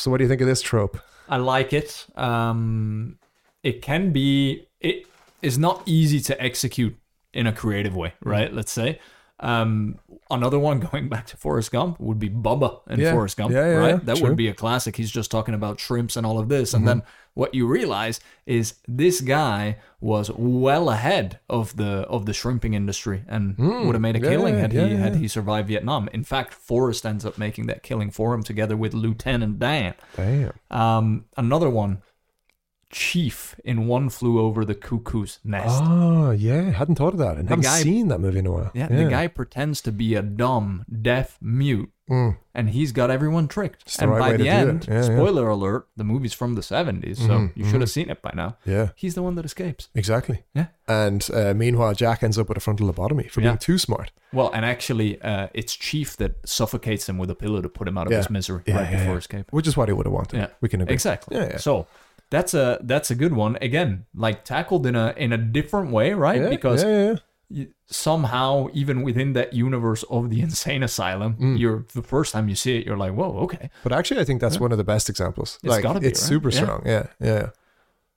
[0.00, 0.98] So, what do you think of this trope?
[1.28, 2.06] I like it.
[2.16, 3.18] Um,
[3.62, 4.66] it can be.
[4.80, 5.04] It
[5.42, 6.96] is not easy to execute
[7.34, 8.30] in a creative way, Mm.
[8.30, 8.52] right?
[8.52, 8.98] Let's say.
[9.40, 9.98] Um,
[10.30, 13.12] another one going back to Forrest Gump would be Bubba and Yeah.
[13.12, 13.88] Forrest Gump, Yeah, yeah, right?
[13.94, 14.28] yeah, that true.
[14.28, 14.96] would be a classic.
[14.96, 16.76] He's just talking about shrimps and all of this, Mm-hmm.
[16.76, 17.02] and then
[17.34, 23.22] what you realize is this guy was well ahead of the of the shrimping industry
[23.28, 24.28] and would have made a Mm.
[24.28, 26.08] Killing had he had he survived Vietnam.
[26.12, 29.94] In fact, Forrest ends up making that killing for him together with Lieutenant Dan.
[30.16, 30.52] Damn.
[30.70, 32.02] Um, another one,
[32.90, 35.80] Chief in One Flew Over the Cuckoo's Nest.
[35.84, 36.70] Oh, yeah.
[36.70, 37.36] Hadn't thought of that.
[37.36, 38.70] And The haven't guy- seen that movie in a while.
[38.74, 42.36] yeah, the guy pretends to be a dumb, deaf mute, Mm.
[42.52, 43.82] and he's got everyone tricked.
[43.86, 44.86] It's and right by the end.
[44.88, 45.02] Yeah, yeah.
[45.02, 48.32] spoiler alert, the movie's from the 70s, so Mhm, you should have seen it by
[48.34, 48.56] now.
[48.66, 49.88] Yeah, He's the one that escapes.
[49.94, 50.42] exactly.
[50.52, 50.66] Yeah.
[50.88, 53.50] And uh, meanwhile, Jack ends up with a frontal lobotomy for Yeah.
[53.50, 54.10] being too smart.
[54.32, 57.96] Well, and actually, uh, it's Chief that suffocates him with a pillow to put him
[57.96, 58.18] out of Yeah.
[58.18, 59.18] his misery Yeah, right yeah, before yeah.
[59.18, 59.46] escape.
[59.52, 60.38] Which is what he would have wanted.
[60.38, 60.46] Yeah.
[60.60, 60.92] We can agree.
[60.94, 61.36] Exactly.
[61.36, 61.56] Yeah, yeah.
[61.58, 61.86] So
[62.30, 63.56] that's a that's a good one.
[63.60, 66.40] Again, like tackled in a in a different way, right?
[66.42, 67.16] Yeah, because yeah,
[67.48, 67.64] yeah.
[67.86, 71.58] somehow even within that universe of the insane asylum, Mm.
[71.58, 73.70] you're the first time you see it, you're like, whoa, okay.
[73.82, 75.58] But actually, I think that's one of the best examples.
[75.62, 76.28] It's like, gotta be, it's right?
[76.28, 76.82] super strong.
[76.86, 77.50] Yeah, yeah.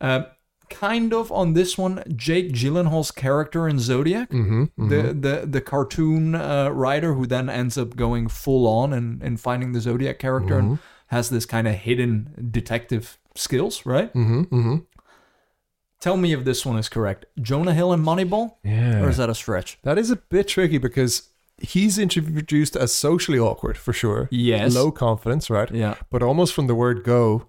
[0.02, 0.24] Uh,
[0.70, 4.90] kind of on this one, Jake Gyllenhaal's character in Zodiac, Mm-hmm.
[4.90, 9.40] the the the cartoon uh, writer who then ends up going full on and, and
[9.40, 14.14] finding the Zodiac character and has this kind of hidden detective skills, right?
[14.14, 14.42] Mm-hmm.
[14.44, 14.76] Mm-hmm.
[16.00, 17.26] Tell me if this one is correct.
[17.42, 19.02] Jonah Hill and Moneyball, Yeah.
[19.02, 19.80] or is that a stretch?
[19.84, 24.28] That is a bit tricky because he's introduced as socially awkward for sure.
[24.30, 24.76] Yes.
[24.76, 25.72] Low confidence, right?
[25.72, 25.96] Yeah.
[26.10, 27.48] But almost from the word go,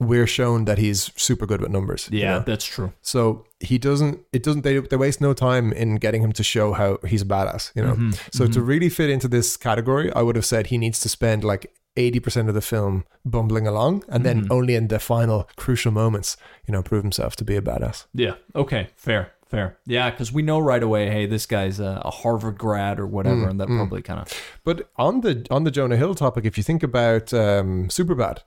[0.00, 2.08] we're shown that he's super good with numbers.
[2.10, 2.44] you Yeah, know?
[2.46, 2.92] that's true.
[3.02, 4.20] So he doesn't.
[4.32, 4.62] It doesn't.
[4.62, 7.70] They they waste no time in getting him to show how he's a badass.
[7.76, 7.94] You know.
[7.94, 8.66] Mhm, So to mhm.
[8.66, 11.70] really fit into this category, I would have said he needs to spend like.
[11.96, 14.50] 80% of the film bumbling along and then Mhm.
[14.50, 16.36] only in the final crucial moments
[16.66, 18.34] you know prove himself to be a badass Yeah.
[18.54, 18.88] Okay.
[18.96, 19.32] Fair.
[19.48, 19.76] Fair.
[19.86, 23.44] Yeah, because we know right away, hey, this guy's a, a Harvard grad or whatever,
[23.46, 23.76] Mm, and that mm.
[23.76, 24.28] probably kind of.
[24.64, 28.38] but on the on the jonah hill topic if you think about um superbad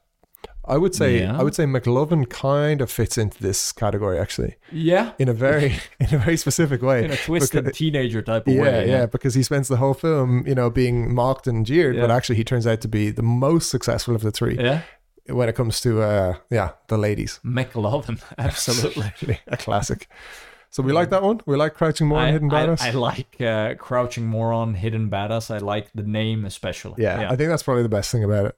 [0.68, 1.40] i would say Yeah.
[1.40, 5.12] i would say mclovin kind of fits into this category actually Yeah.
[5.20, 8.54] in a very in a very specific way In a twisted Because- teenager type of
[8.54, 8.90] yeah, way.
[8.90, 12.36] yeah, because he spends the whole film, you know, being mocked and jeered, but actually
[12.38, 14.82] he turns out to be the most successful of the three Yeah.
[15.28, 17.40] when it comes to, uh, yeah, the ladies.
[17.44, 18.22] McLovin.
[18.38, 19.40] Absolutely.
[19.48, 20.08] a classic.
[20.72, 21.40] So we like that one.
[21.46, 22.82] We like Crouching More I, Hidden I- Badass.
[22.82, 25.50] I, like uh, Crouching Moron, Hidden Badass.
[25.54, 27.02] I like the name especially.
[27.04, 28.56] yeah, I think that's probably the best thing about it.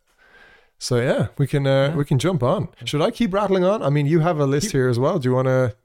[0.79, 1.95] So yeah, we can uh, Yeah.
[1.95, 2.67] we can jump on.
[2.85, 3.81] Should I keep rattling on?
[3.81, 5.17] I mean, you have a list here as well.
[5.19, 5.75] Do you want to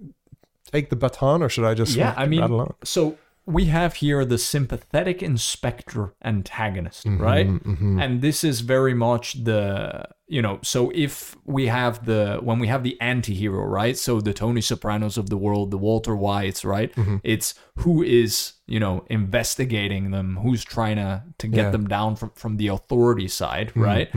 [0.71, 2.75] take the baton, or should I just Yeah, I mean, rattle on?
[2.85, 7.49] So we have here the sympathetic inspector antagonist, right?
[7.49, 8.01] Mhm.
[8.01, 12.67] And this is very much the you know, so if we have the when we
[12.69, 13.99] have the anti-hero, right?
[13.99, 16.95] So the Tony Sopranos of the world, the Walter Whites, right?
[16.95, 17.17] Mm-hmm.
[17.23, 21.63] It's who is, you know, investigating them, who's trying to to get Yeah.
[21.65, 21.73] Mm-hmm.
[21.73, 24.09] them down from from the authority side, right?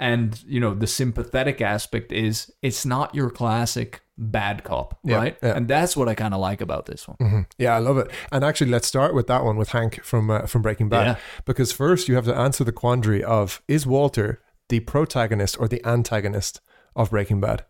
[0.00, 5.36] And you know, the sympathetic aspect is it's not your classic bad cop, Yeah, right?
[5.42, 5.56] yeah.
[5.56, 7.16] And that's what I kind of like about this one.
[7.20, 7.46] Mhm.
[7.58, 8.10] Yeah, I love it.
[8.32, 11.16] And actually, let's start with that one with Hank from uh, from Breaking Bad, Yeah.
[11.44, 14.40] because first you have to answer the quandary of is Walter
[14.70, 16.60] the protagonist or the antagonist
[16.96, 17.64] of Breaking Bad?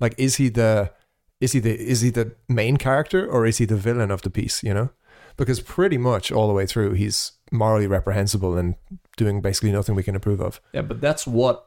[0.00, 0.90] Like, is he the
[1.40, 4.30] is he the is he the main character or is he the villain of the
[4.30, 4.62] piece?
[4.62, 4.88] You know,
[5.36, 8.74] because pretty much all the way through he's morally reprehensible and
[9.16, 10.60] doing basically nothing we can approve of.
[10.72, 11.66] Yeah, but that's what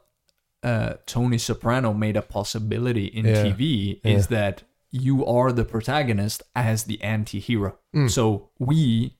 [0.62, 3.44] uh, Tony Soprano made a possibility in Yeah.
[3.44, 7.78] TV is that you are the protagonist as the anti-hero.
[7.94, 8.10] Mm.
[8.10, 9.14] So we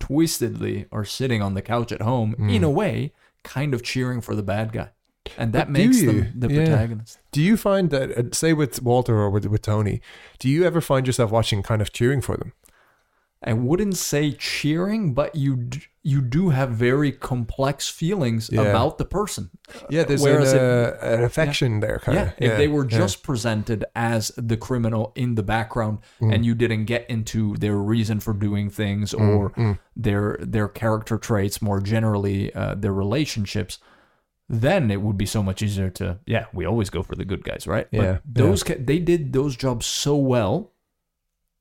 [0.00, 3.12] twistedly are sitting on the couch at home in a way
[3.42, 4.90] kind of cheering for the bad guy.
[5.38, 5.72] And that Mm.
[5.72, 6.64] But makes them the Yeah.
[6.66, 7.18] protagonist.
[7.32, 10.00] Do you find that, uh, say, with Walter or with with Tony,
[10.38, 12.52] do you ever find yourself watching kind of cheering for them?
[13.42, 18.60] I wouldn't say cheering, but you d- you do have very complex feelings Yeah.
[18.60, 19.48] about the person.
[19.88, 22.34] Yeah, there's Whereas an, uh, an affection there, kind Yeah, of.
[22.38, 26.34] if they were just presented as the criminal in the background Mm.
[26.34, 31.16] and you didn't get into their reason for doing things Mm, or their their character
[31.16, 33.78] traits more generally, uh, their relationships,
[34.46, 37.44] then it would be so much easier to yeah, we always go for the good
[37.44, 37.88] guys, right?
[37.90, 40.72] Yeah, But those ca- they did those jobs so well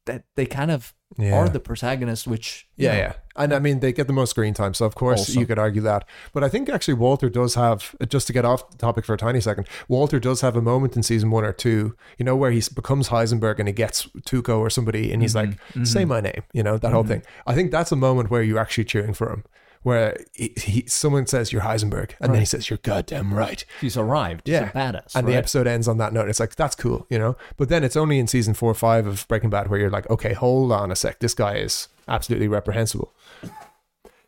[0.05, 1.37] that they kind of Yeah.
[1.37, 3.13] are the protagonist, which Yeah, know, yeah.
[3.35, 4.73] And I mean, they get the most screen time.
[4.73, 6.05] So, of course, you could argue that.
[6.33, 9.13] But I think actually Walter does have, uh, just to get off the topic for
[9.13, 12.35] a tiny second, Walter does have a moment in season one or two, you know,
[12.35, 15.51] where he becomes Heisenberg and he gets Tuco or somebody and he's mm-hmm.
[15.51, 15.83] like, mm-hmm.
[15.83, 17.13] say my name, you know, that whole mm-hmm.
[17.13, 17.23] thing.
[17.45, 19.43] I think that's a moment where you're actually cheering for him,
[19.83, 22.13] where he, he, someone says, You're Heisenberg.
[22.19, 23.63] And then he says, You're goddamn right.
[23.81, 24.47] he's arrived.
[24.47, 24.65] Yeah.
[24.65, 25.15] He's a badass.
[25.15, 26.29] And the episode ends on that note.
[26.29, 27.37] It's like, that's cool, you know?
[27.57, 30.09] But then it's only in season four or five of Breaking Bad where you're like,
[30.09, 31.19] okay, hold on a sec.
[31.19, 33.13] This guy is absolutely reprehensible.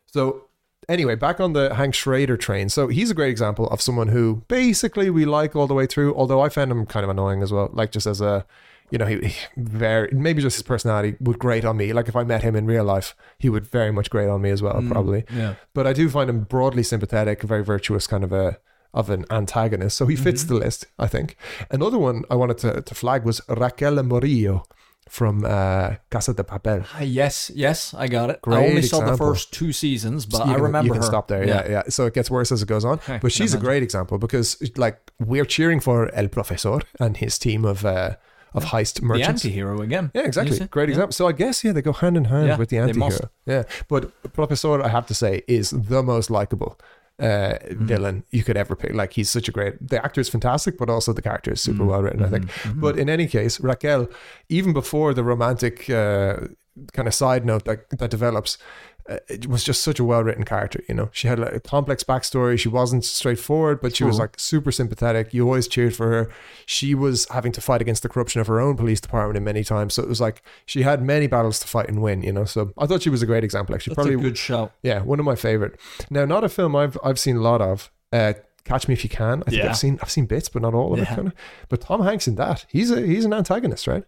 [0.06, 0.44] So,
[0.88, 2.68] anyway, back on the Hank Schrader train.
[2.68, 6.14] So, he's a great example of someone who basically we like all the way through,
[6.14, 7.70] although I found him kind of annoying as well.
[7.72, 8.46] Like, just as a,
[8.90, 11.92] you know, he, he very, maybe just his personality would grate on me.
[11.92, 14.50] Like, if I met him in real life, he would very much grate on me
[14.50, 15.54] as well, probably Yeah.
[15.74, 18.58] but I do find him broadly sympathetic, very virtuous kind of a
[18.94, 19.96] of an antagonist.
[19.96, 20.54] So he fits Mm-hmm.
[20.54, 21.36] the list, I think.
[21.70, 24.62] Another one I wanted to, to flag was Raquel Morillo
[25.08, 26.86] from uh, Casa de Papel.
[26.94, 28.40] Ah, yes, yes, I got it.
[28.42, 31.02] Great I only saw the first two seasons, but You I can- remember you can
[31.02, 31.06] her.
[31.08, 31.46] stop there.
[31.46, 31.68] Yeah.
[31.68, 32.94] yeah, So it gets worse as it goes on.
[32.94, 37.38] Okay, but she's a great example because like we're cheering for El Profesor and his
[37.38, 38.16] team of uh,
[38.56, 39.44] of heist The merchants.
[39.44, 40.10] anti-hero again.
[40.14, 40.58] Yeah, exactly.
[40.76, 40.94] Great Yeah.
[40.94, 41.12] example.
[41.12, 43.30] So I guess yeah, they go hand in hand Yeah, with the anti-hero.
[43.46, 46.72] Yeah, but Professor, I have to say, is the most likable
[47.18, 47.86] uh, Mm-hmm.
[47.86, 48.92] villain you could ever pick.
[48.94, 49.74] Like he's such a great.
[49.88, 51.90] The actor is fantastic, but also the character is super Mm-hmm.
[51.90, 52.22] well written.
[52.24, 52.44] I think.
[52.74, 54.08] But in any case, Raquel,
[54.48, 55.88] even before the romantic.
[55.90, 56.36] Uh,
[56.92, 58.58] kind of side note that that develops.
[59.08, 61.08] Uh, it was just such a well written character, you know.
[61.12, 62.58] She had like, a complex backstory.
[62.58, 65.32] She wasn't straightforward, but she was like super sympathetic.
[65.32, 66.30] You always cheered for her.
[66.66, 69.62] She was having to fight against the corruption of her own police department in many
[69.64, 69.94] times.
[69.94, 72.44] So it was like she had many battles to fight and win, you know.
[72.44, 73.74] So I thought she was a great example.
[73.74, 74.72] Actually, That's probably a good shout.
[74.82, 75.78] yeah, one of my favorite.
[76.10, 77.90] Now, not a film I've I've seen a lot of.
[78.12, 78.32] Uh,
[78.64, 79.42] Catch Me If You Can.
[79.46, 79.68] I think Yeah.
[79.70, 81.06] I've seen I've seen bits, but not all of it.
[81.06, 81.34] Kind of.
[81.68, 84.02] But Tom Hanks in that, he's a he's an antagonist, right?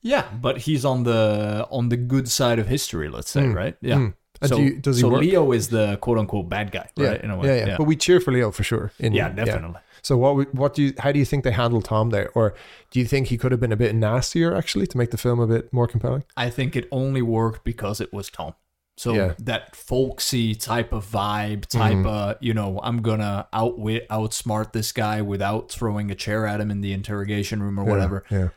[0.00, 3.76] Yeah, but he's on the on the good side of history, let's say, Mm, right?
[3.80, 3.96] Yeah.
[3.96, 4.14] mm.
[4.40, 5.20] And so do you- does he so work?
[5.22, 7.20] Leo is the quote unquote bad guy, Yeah, right?
[7.24, 7.48] In a way.
[7.58, 8.92] yeah, yeah, But we cheer for Leo for sure.
[8.98, 9.80] In, yeah, definitely.
[10.02, 12.54] So what what do you how do you think they handled Tom there, or
[12.92, 15.40] do you think he could have been a bit nastier actually to make the film
[15.40, 16.22] a bit more compelling?
[16.36, 18.54] I think it only worked because it was Tom.
[18.96, 19.34] So Yeah.
[19.40, 22.06] that folksy type of vibe, type Mhm.
[22.06, 26.70] of you know, I'm gonna outwit, outsmart this guy without throwing a chair at him
[26.70, 28.24] in the interrogation room or Yeah, whatever.
[28.30, 28.48] Yeah,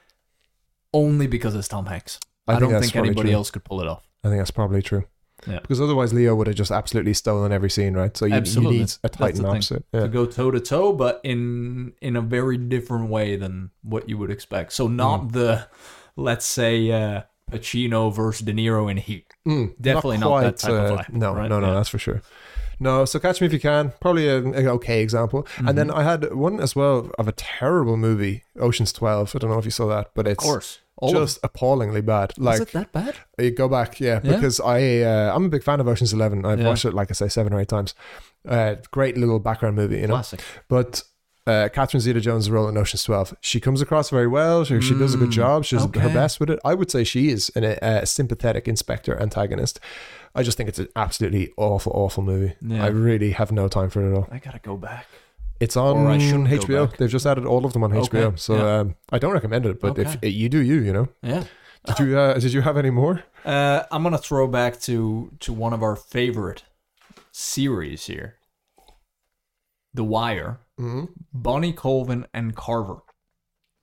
[0.93, 2.19] Only because it's Tom Hanks.
[2.47, 3.35] I I, think don't think anybody true.
[3.37, 4.07] else could pull it off.
[4.23, 5.05] I think that's probably true.
[5.47, 5.59] Yeah.
[5.59, 8.15] Because otherwise, Leo would have just absolutely stolen every scene, right?
[8.15, 9.83] So you, you need a Titan opposite.
[9.93, 14.17] to go toe to toe, but in in a very different way than what you
[14.17, 14.73] would expect.
[14.73, 15.31] So not Mm.
[15.33, 15.67] the,
[16.15, 17.21] let's say, uh,
[17.51, 19.25] Pacino versus De Niro in Heat.
[19.47, 21.49] Mm, Definitely not that type of uh, vibe, No, right?
[21.49, 21.73] no, no, Yeah.
[21.73, 22.21] that's for sure.
[22.79, 25.45] No, so Catch Me If You Can, probably an an okay example.
[25.57, 25.97] And then Mm-hmm.
[25.99, 29.35] I had one as well of a terrible movie, Ocean's Twelve.
[29.35, 32.01] I don't know if you saw that, but Of it's course, all of just appallingly
[32.01, 32.33] bad.
[32.37, 33.15] Like it that bad?
[33.37, 34.35] you go back, yeah, Yeah?
[34.35, 36.45] because I uh, I'm a big fan of Ocean's Eleven.
[36.45, 36.67] I've Yeah.
[36.67, 37.93] watched it like I say seven or eight times.
[38.47, 40.13] Uh, great little background movie, you know.
[40.13, 40.41] Classic.
[40.67, 41.03] But
[41.47, 44.63] uh, Catherine Zeta-Jones' role in Ocean's Twelve, she comes across very well.
[44.63, 45.65] She, she does a good Mm, job.
[45.65, 46.13] She's her okay.
[46.13, 46.59] best with it.
[46.63, 49.79] I would say she is an, a sympathetic inspector antagonist.
[50.35, 52.53] I just think it's an absolutely awful, awful movie.
[52.61, 52.85] Yeah.
[52.85, 54.27] I really have no time for it at all.
[54.31, 55.07] I gotta go back.
[55.61, 56.97] It's on Or I shouldn't go HBO.
[56.97, 58.39] They've just added all of them on Okay, HBO.
[58.39, 58.79] So yeah.
[58.79, 60.27] um, I don't recommend it, but if Okay.
[60.29, 61.07] you do, you you know.
[61.21, 61.43] Yeah.
[61.85, 63.23] Did you uh, did you have any more?
[63.45, 66.63] Uh, I'm gonna throw back to to one of our favorite
[67.31, 68.35] series here,
[69.93, 70.59] The Wire.
[70.79, 71.05] Mm-hmm.
[71.33, 73.01] Bunny Colvin and Carver.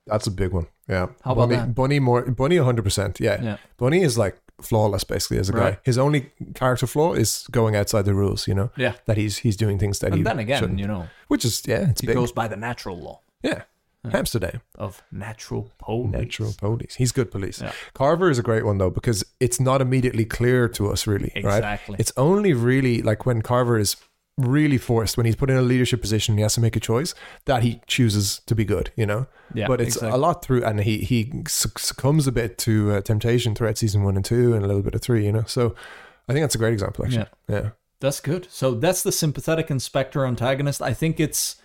[0.05, 0.67] That's a big one.
[0.87, 1.07] Yeah.
[1.23, 1.75] How about Bunny, that?
[1.75, 3.19] Bunny more Bunny 100%.
[3.19, 3.41] Yeah.
[3.41, 3.57] Yeah.
[3.77, 5.59] Bunny is like flawless basically as a guy.
[5.59, 5.79] Right.
[5.83, 8.71] His only character flaw is going outside the rules, you know.
[8.77, 8.93] Yeah.
[9.05, 10.79] That he's he's doing things that he And then again, shouldn't.
[10.79, 12.15] you know, which is yeah, it's he big.
[12.15, 13.63] goes by the natural law yeah.
[14.05, 16.11] Hamsterdam, of natural police.
[16.13, 16.95] natural police.
[16.95, 17.61] He's good police.
[17.61, 17.73] Yeah.
[17.93, 21.57] Carver is a great one though because it's not immediately clear to us really, right?
[21.57, 21.97] Exactly.
[21.99, 23.97] It's only really like when Carver is
[24.39, 27.13] really forced when he's put in a leadership position, he has to make a choice
[27.45, 29.27] that he chooses to be good, you know.
[29.53, 30.15] yeah, but it's exactly.
[30.15, 34.15] a lot through, and he he succumbs a bit to uh, temptation throughout season one
[34.15, 35.43] and two, and a little bit of three, you know.
[35.45, 35.75] So
[36.27, 37.27] I think that's a great example, actually.
[37.47, 37.69] Yeah,
[37.99, 38.47] That's good.
[38.49, 40.81] So that's the sympathetic inspector antagonist.
[40.81, 41.55] I think it's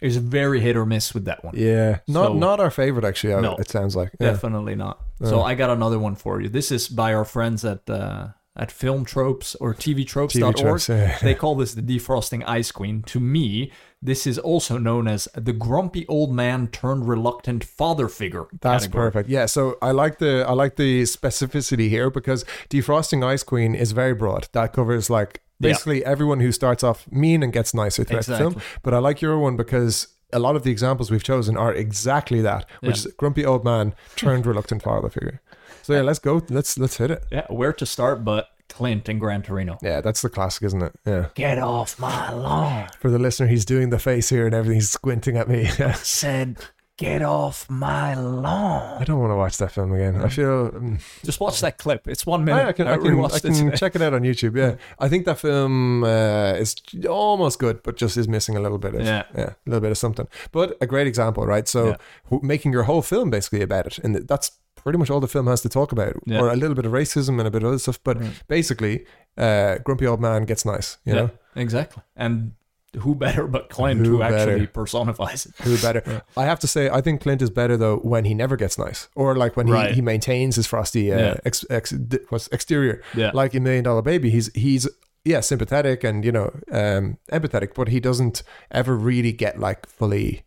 [0.00, 1.54] it's very hit or miss with that one.
[1.56, 1.98] yeah.
[2.08, 3.40] Not So- not our favorite, actually.
[3.40, 3.56] No.
[3.56, 4.10] it sounds like.
[4.18, 4.30] Yeah.
[4.32, 5.00] Definitely not.
[5.22, 6.48] So I got another one for you.
[6.48, 10.54] This is by our friends at uh, at Film Tropes or TVTropes.org.
[10.54, 11.18] TV tropes, yeah.
[11.22, 13.02] They call this the defrosting ice queen.
[13.04, 13.72] To me,
[14.02, 18.46] this is also known as the grumpy old man turned reluctant father figure.
[18.60, 19.10] That's category.
[19.10, 19.28] perfect.
[19.30, 23.92] Yeah, so I like the I like the specificity here because defrosting Ice Queen is
[23.92, 24.48] very broad.
[24.52, 25.68] That covers like Yeah.
[25.70, 28.56] basically everyone who starts off mean and gets nicer throughout the film.
[28.82, 32.40] But I like your one because a lot of the examples we've chosen are exactly
[32.42, 33.08] that, which Yeah.
[33.08, 35.40] is grumpy old man turned reluctant father figure.
[35.82, 36.42] So yeah, let's go.
[36.48, 37.24] Let's let's hit it.
[37.30, 39.78] Yeah, where to start but Clint and Gran Torino.
[39.82, 40.92] Yeah, that's the classic, isn't it?
[41.06, 41.26] Yeah.
[41.34, 42.88] Get off my lawn.
[43.00, 44.76] For the listener, he's doing the face here and everything.
[44.76, 45.66] He's squinting at me.
[45.96, 46.56] Said,
[46.96, 49.00] get off my lawn.
[49.00, 50.22] I don't want to watch that film again.
[50.22, 50.70] I feel.
[50.74, 52.08] um, Just watch that clip.
[52.08, 52.64] It's one minute.
[52.64, 54.56] I, I can, I can, I rewatched it check it out on YouTube.
[54.56, 56.76] Yeah, I think that film uh, is
[57.10, 59.24] almost good, but just is missing a little bit of Yeah.
[59.34, 60.28] a little bit of something.
[60.50, 61.68] But a great example, right?
[61.68, 61.96] So Yeah.
[62.30, 64.52] w- making your whole film basically about it, and that's
[64.82, 66.40] pretty much all the film has to talk about, Yeah.
[66.40, 67.98] or a little bit of racism and a bit of other stuff.
[68.04, 68.42] But Right.
[68.48, 69.04] basically,
[69.36, 70.98] uh, grumpy old man gets nice.
[71.04, 72.02] You know, exactly.
[72.16, 72.52] And
[73.00, 75.54] who better but Clint Who who, actually personifies it?
[75.64, 76.02] who better?
[76.06, 76.20] Yeah.
[76.36, 79.08] I have to say, I think Clint is better though when he never gets nice,
[79.14, 79.88] or like when Right.
[79.90, 81.36] he, he maintains his frosty uh, Yeah.
[81.46, 81.94] ex, ex,
[82.28, 83.00] what's exterior.
[83.14, 83.30] Yeah.
[83.32, 84.86] like in Million Dollar Baby, he's he's
[85.24, 90.42] yeah sympathetic and you know um, empathetic, but he doesn't ever really get like fully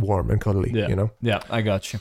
[0.00, 0.70] warm and cuddly.
[0.72, 0.88] Yeah.
[0.88, 1.98] You know, yeah, I got you.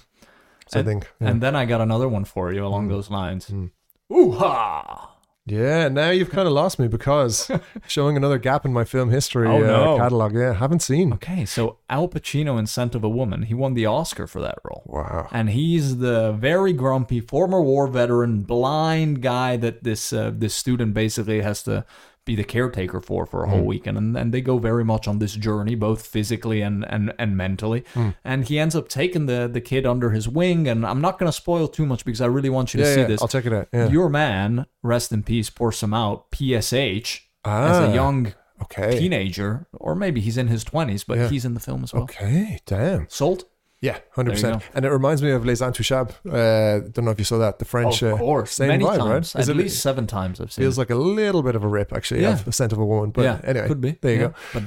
[0.68, 1.28] So And- I think yeah.
[1.30, 2.90] And then I got another one for you along Mm.
[2.90, 3.48] those lines.
[3.50, 3.72] Mm.
[4.14, 5.12] Ooh ha!
[5.48, 5.88] yeah.
[5.90, 7.50] Now you've kind of lost me because
[7.88, 9.98] showing another gap in my film history Oh, uh, no.
[9.98, 10.34] catalog.
[10.34, 11.14] Yeah, haven't seen.
[11.14, 14.58] Okay, so Al Pacino in Scent of a Woman, he won the Oscar for that
[14.64, 14.84] role.
[14.86, 15.28] Wow.
[15.32, 20.94] And he's the very grumpy former war veteran, blind guy that this uh, this student
[20.94, 21.86] basically has to
[22.26, 25.20] be the caretaker for for a whole weekend, and and they go very much on
[25.20, 27.84] this journey, both physically and and and mentally.
[28.24, 31.28] And he ends up taking the the kid under his wing, and I'm not going
[31.32, 33.22] to spoil too much because I really want you to see yeah, this.
[33.22, 33.68] I'll check it out.
[33.72, 33.90] Yeah.
[33.90, 36.32] Your man, rest in peace, pour some out.
[36.32, 38.98] PSH Ah, as a young okay.
[39.00, 41.30] teenager, or maybe he's in his twenties, but Yeah.
[41.30, 42.04] he's in the film as well.
[42.04, 43.06] Okay, damn.
[43.10, 43.46] Sold.
[43.82, 44.64] Yeah, hundred percent.
[44.74, 46.16] And it reminds me of Les Intouchables.
[46.26, 47.60] Uh, don't know if you saw that.
[47.60, 48.02] The French.
[48.02, 49.36] of uh, course, same many vibe, times.
[49.36, 49.36] right?
[49.36, 50.64] At Is it- least seven times I've seen.
[50.64, 52.34] feels like a little bit of a rip, actually, Yeah.
[52.34, 53.12] of the scent of a woman.
[53.12, 53.98] But yeah, anyway, could be.
[54.02, 54.28] there you yeah.
[54.28, 54.34] go.
[54.54, 54.64] But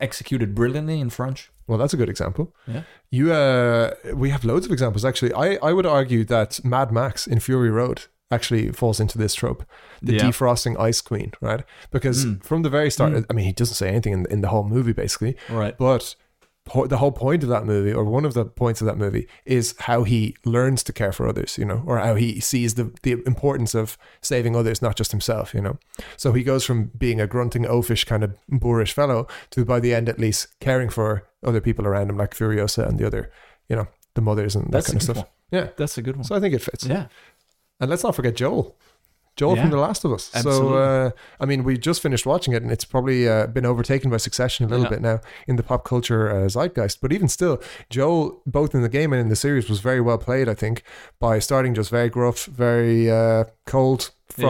[0.00, 1.50] executed brilliantly in French.
[1.66, 2.54] Well, that's a good example.
[2.66, 2.82] Yeah.
[3.10, 5.04] You, uh, we have loads of examples.
[5.04, 9.34] Actually, I, I would argue that Mad Max in Fury Road actually falls into this
[9.34, 9.64] trope,
[10.00, 10.22] the Yeah.
[10.22, 11.64] defrosting ice queen, right?
[11.90, 12.42] Because Mm.
[12.42, 13.26] from the very start, Mm.
[13.30, 15.76] I mean, he doesn't say anything in, in the whole movie, basically, Right.
[15.76, 16.16] but
[16.64, 19.26] po- the whole point of that movie, or one of the points of that movie,
[19.44, 22.92] is how he learns to care for others, you know, or how he sees the,
[23.02, 25.78] the importance of saving others, not just himself, you know.
[26.16, 29.94] So he goes from being a grunting, oafish, kind of boorish fellow to, by the
[29.94, 33.30] end at least, caring for other people around him, like Furiosa and the other,
[33.68, 35.16] you know, the mothers and that That's kind of stuff.
[35.16, 35.26] one.
[35.50, 35.68] Yeah.
[35.76, 36.24] That's a good one.
[36.24, 36.84] So I think it fits.
[36.86, 37.06] Yeah.
[37.80, 38.76] And let's not forget Joel.
[39.36, 39.62] Joel Yeah.
[39.62, 40.30] from The Last of Us.
[40.42, 41.10] So, uh,
[41.40, 44.66] I mean, we just finished watching it and it's probably uh, been overtaken by Succession
[44.66, 44.90] a little Yeah.
[44.90, 47.00] bit now in the pop culture uh, zeitgeist.
[47.00, 50.18] But even still, Joel, both in the game and in the series, was very well
[50.18, 50.82] played, I think,
[51.18, 54.48] by starting just very gruff, very uh, cold, Yeah.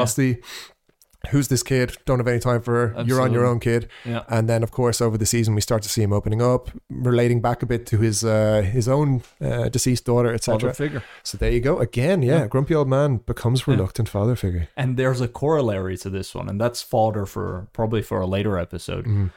[1.31, 1.97] Who's this kid?
[2.05, 3.05] Don't have any time for her.
[3.05, 3.89] You're on your own, kid.
[4.05, 4.25] Yeah.
[4.29, 7.41] And then, of course, over the season, we start to see him opening up, relating
[7.41, 10.75] back a bit to his uh, his own uh, deceased daughter, Father etc.
[10.75, 11.03] figure.
[11.23, 11.79] So there you go.
[11.79, 12.47] Again, yeah, Yeah.
[12.49, 13.75] grumpy old man becomes Yeah.
[13.75, 14.69] reluctant father figure.
[14.77, 18.59] And there's a corollary to this one, and that's fodder for probably for a later
[18.59, 19.07] episode.
[19.07, 19.31] Mhm.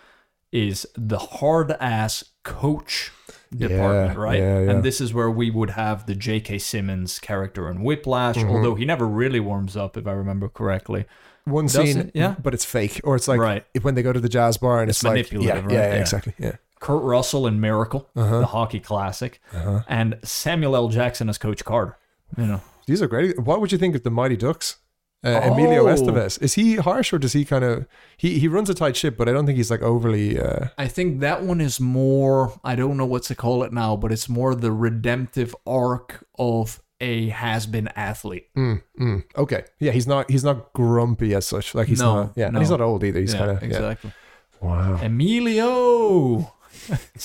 [0.51, 3.11] Is the hard ass coach
[3.51, 4.39] Yeah, department, right?
[4.39, 4.71] yeah, yeah.
[4.71, 6.57] And this is where we would have the J.K.
[6.59, 8.49] Simmons character in Whiplash, Mhm.
[8.49, 11.05] although he never really warms up, if I remember correctly.
[11.45, 12.11] One Does scene, it?
[12.15, 12.35] Yeah.
[12.41, 13.65] but it's fake, or it's like right.
[13.73, 15.77] if- when they go to the jazz bar and It's it's, like, yeah, manipulative, yeah,
[15.77, 15.83] right?
[15.89, 16.01] yeah, Yeah.
[16.01, 16.55] exactly, yeah.
[16.79, 18.39] Kurt Russell in Miracle, Uh-huh.
[18.39, 19.81] the hockey classic, Uh-huh.
[19.87, 20.89] and Samuel L.
[20.89, 21.97] Jackson as Coach Carter.
[22.37, 23.39] You know, These are great.
[23.39, 24.77] What would you think of the Mighty Ducks?
[25.23, 25.93] Uh, Emilio Oh.
[25.93, 29.17] Estevez is he harsh or does he kind of he he runs a tight ship,
[29.17, 30.39] but I don't think he's like overly.
[30.39, 32.53] Uh, I think that one is more.
[32.63, 36.79] I don't know what to call it now, but it's more the redemptive arc of
[37.05, 38.47] a has-been athlete.
[38.57, 41.75] mm, mm, okay, yeah, he's not he's not grumpy as such.
[41.75, 42.33] Like he's No, not.
[42.35, 43.19] Yeah, and he's not old either.
[43.19, 44.11] He's yeah, kind of exactly.
[44.11, 44.67] yeah.
[44.67, 44.99] Wow.
[45.01, 46.53] Emilio,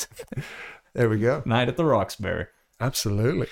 [0.95, 1.43] There we go.
[1.47, 2.47] Night at the Roxbury.
[2.81, 3.47] Absolutely.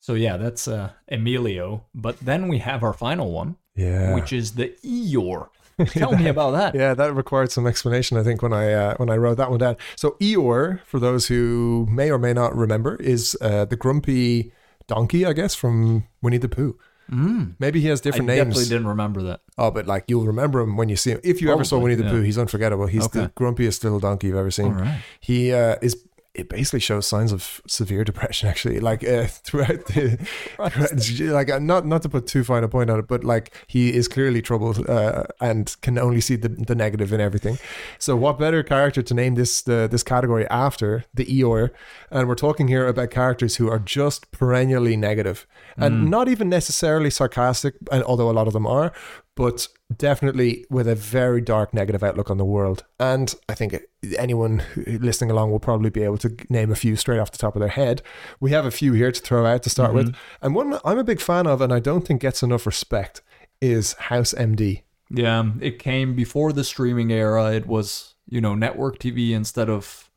[0.00, 1.84] So yeah, that's uh, Emilio.
[1.94, 4.14] But then we have our final one, Yeah.
[4.14, 5.48] which is the Eeyore.
[5.86, 6.74] Tell me about that.
[6.74, 8.16] Yeah, that required some explanation.
[8.16, 9.76] I think when I uh, when I wrote that one down.
[9.96, 14.52] So Eeyore, for those who may or may not remember, is uh, the grumpy
[14.86, 16.78] donkey, I guess, from Winnie the Pooh.
[17.10, 17.56] Mm.
[17.58, 18.40] Maybe he has different names.
[18.40, 19.40] I definitely didn't remember that.
[19.58, 21.20] Oh, but like you'll remember him when you see him.
[21.22, 22.10] If you ever saw Winnie the yeah.
[22.10, 22.86] Pooh, he's unforgettable.
[22.86, 24.72] He's the grumpiest little donkey you've ever seen.
[24.72, 25.00] right.
[25.20, 25.96] He uh, is.
[26.34, 28.80] It basically shows signs of severe depression, actually.
[28.80, 30.18] Like uh, throughout the,
[31.32, 33.94] like uh, not not to put too fine a point on it, but like he
[33.94, 37.58] is clearly troubled uh, and can only see the, the negative in everything.
[37.98, 41.70] So, what better character to name this the, this category after the Eeyore?
[42.10, 47.10] And we're talking here about characters who are just perennially negative and not even necessarily
[47.10, 48.92] sarcastic, and although a lot of them are,
[49.36, 49.66] but
[49.96, 52.84] definitely with a very dark negative outlook on the world.
[53.00, 53.76] And I think
[54.18, 57.56] anyone listening along will probably be able to name a few straight off the top
[57.56, 58.02] of their head.
[58.40, 60.08] We have a few here to throw out to start with.
[60.08, 60.44] Mm-hmm.
[60.46, 63.22] And one I'm a big fan of, and I don't think gets enough respect,
[63.60, 64.82] is House MD.
[65.10, 67.52] Yeah, it came before the streaming era.
[67.52, 70.10] It was, you know, network TV instead of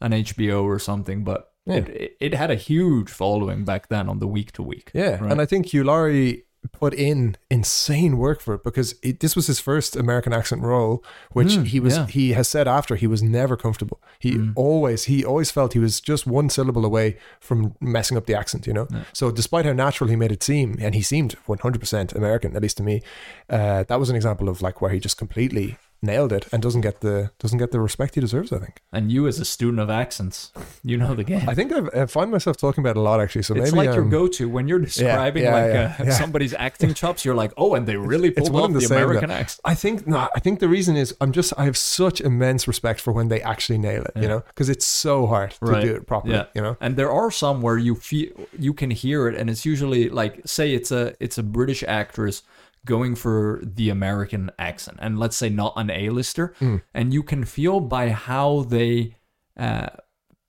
[0.00, 1.76] an HBO or something, but Yeah.
[1.76, 4.90] it, it, it had a huge following back then on the week to week.
[4.94, 5.30] Yeah, Right.
[5.32, 9.46] and I think Hugh Laurie put in insane work for it because it, this was
[9.46, 11.02] his first American accent role,
[11.32, 12.06] which Mm, he was yeah.
[12.06, 13.98] he has said after he was never comfortable.
[14.18, 14.52] He Mm.
[14.56, 18.66] always he always felt he was just one syllable away from messing up the accent,
[18.66, 18.86] you know.
[18.90, 19.04] Yeah.
[19.14, 22.54] So despite how natural he made it seem, and he seemed one hundred percent American,
[22.56, 23.02] at least to me,
[23.48, 26.80] uh, that was an example of like where he just completely nailed it and doesn't
[26.80, 28.52] get the doesn't get the respect he deserves.
[28.52, 28.80] I think.
[28.92, 31.48] And you, as a student of accents, you know the game.
[31.48, 33.42] I think I've, I find myself talking about it a lot actually.
[33.42, 36.12] So it's maybe like your um, go-to when you're describing yeah, like yeah, uh, yeah.
[36.12, 37.24] somebody's acting chops.
[37.24, 38.94] You're like, oh, and they really pulled one off the the.
[38.94, 39.60] American accent.
[39.64, 40.28] I think no.
[40.34, 43.42] I think the reason is I'm just I have such immense respect for when they
[43.42, 44.12] actually nail it.
[44.16, 45.84] You know, because it's so hard to Right.
[45.84, 46.34] do it properly.
[46.34, 46.46] Yeah.
[46.54, 46.76] You know.
[46.80, 50.40] And there are some where you feel you can hear it, and it's usually like,
[50.46, 52.42] say it's a it's a British actress
[52.86, 56.82] going for the American accent, and let's say not an A-lister, Mm.
[56.94, 59.16] and you can feel by how they
[59.58, 59.88] uh,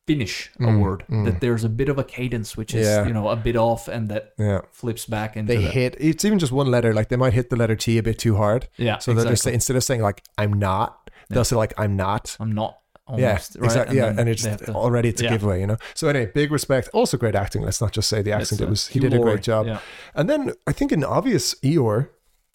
[0.07, 1.03] finish a word.
[1.09, 3.07] That there's a bit of a cadence, which is Mm, Yeah.
[3.07, 4.61] you know a bit off, and that Yeah.
[4.71, 7.49] flips back into They the, hit it's even just one letter, like they might hit
[7.49, 8.67] the letter T a bit too hard.
[8.77, 8.97] yeah.
[8.99, 9.35] So exactly.
[9.35, 12.35] saying instead of saying like I'm not, they'll say like I'm not.
[12.39, 12.77] I'm not.
[13.07, 13.21] Almost,
[13.55, 13.65] yeah, right?
[13.65, 13.97] exactly.
[13.97, 15.31] yeah, and it's to- already it's a yeah.
[15.31, 15.77] giveaway, you know.
[15.95, 16.87] So anyway, big respect.
[16.93, 17.61] Also great acting.
[17.61, 18.61] Let's not just say the accent.
[18.61, 19.65] It's, it was he did a great job.
[19.67, 19.79] Yeah.
[20.15, 22.07] And then I think an obvious Eeyore,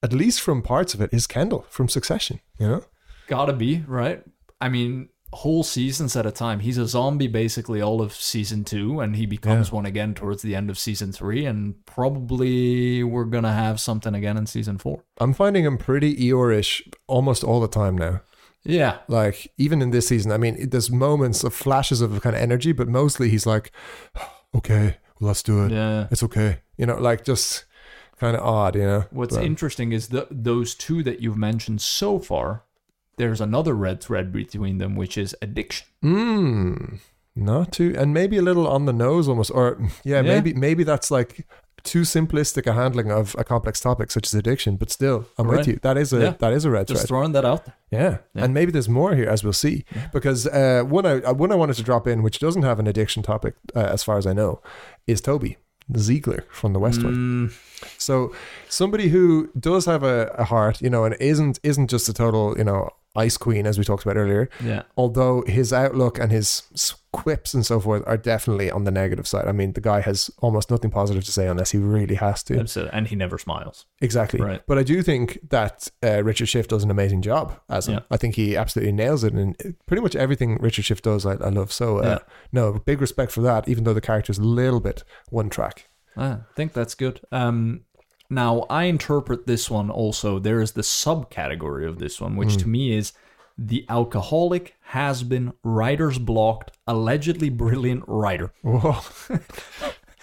[0.03, 2.41] at least from parts of it, is Kendall from Succession.
[2.59, 2.85] You know.
[3.27, 4.23] Gotta be right.
[4.61, 6.61] I mean, whole seasons at a time.
[6.61, 10.55] He's a zombie basically all of season two, and he becomes one again towards the
[10.55, 15.03] end of season three, and probably we're gonna have something again in season four.
[15.19, 18.21] I'm finding him pretty Eeyore-ish almost all the time now.
[18.65, 22.43] Yeah, Like even in this season, I mean, there's moments of flashes of kind of
[22.43, 23.71] energy, but mostly he's like,
[24.57, 25.71] "Okay, well, let's do it.
[25.71, 26.09] yeah.
[26.11, 27.65] It's okay." You know, like just
[28.19, 28.75] kind of odd.
[28.77, 29.05] You know.
[29.11, 32.63] What's But- interesting is that those two that you've mentioned so far.
[33.19, 35.87] There's another red thread between them, which is addiction.
[36.05, 36.99] Mm,
[37.35, 40.23] not too, and maybe a little on the nose almost, or yeah, Yeah.
[40.23, 41.47] maybe maybe that's like
[41.83, 44.77] too simplistic a handling of a complex topic such as addiction.
[44.77, 45.59] But still, I'm Right.
[45.59, 45.79] with you.
[45.83, 46.35] That is a Yeah.
[46.41, 46.89] that is a red thread.
[46.89, 47.09] Just thread.
[47.09, 47.75] throwing that out there.
[47.91, 48.19] Yeah.
[48.35, 48.45] Yeah.
[48.45, 49.85] and maybe there's more here as we'll see.
[50.13, 52.87] Because uh, one I uh, one I wanted to drop in, which doesn't have an
[52.87, 54.61] addiction topic uh, as far as I know,
[55.07, 55.57] is Toby
[55.97, 57.15] Ziegler from The West Wing.
[57.15, 57.53] Mm,
[57.99, 58.33] So
[58.69, 62.57] somebody who does have a, a heart, you know, and isn't isn't just a total,
[62.59, 64.49] you know, ice queen as we talked about earlier.
[64.63, 64.83] yeah.
[64.97, 66.63] Although his outlook and his
[67.13, 69.47] quips and so forth are definitely on the negative side.
[69.49, 72.59] I mean, the guy has almost nothing positive to say unless he really has to.
[72.61, 72.93] Absolutely.
[72.93, 73.87] And he never smiles.
[74.03, 74.41] Exactly.
[74.41, 74.63] Right.
[74.67, 77.95] But I do think that uh, Richard Schiff does an amazing job as him.
[77.95, 78.01] Yeah.
[78.11, 79.33] I think he absolutely nails it.
[79.33, 79.57] And
[79.87, 81.73] pretty much everything Richard Schiff does, I, I love.
[81.73, 82.19] So, uh, Yeah.
[82.53, 85.89] no, big respect for that, even though the character's a little bit one track.
[86.19, 87.21] Ah, I think that's good.
[87.33, 87.83] Um,
[88.31, 90.39] now I interpret this one also.
[90.39, 93.13] There is the subcategory of this one, which to me is
[93.59, 98.99] the alcoholic has been writer's blocked, allegedly brilliant writer, Whoa.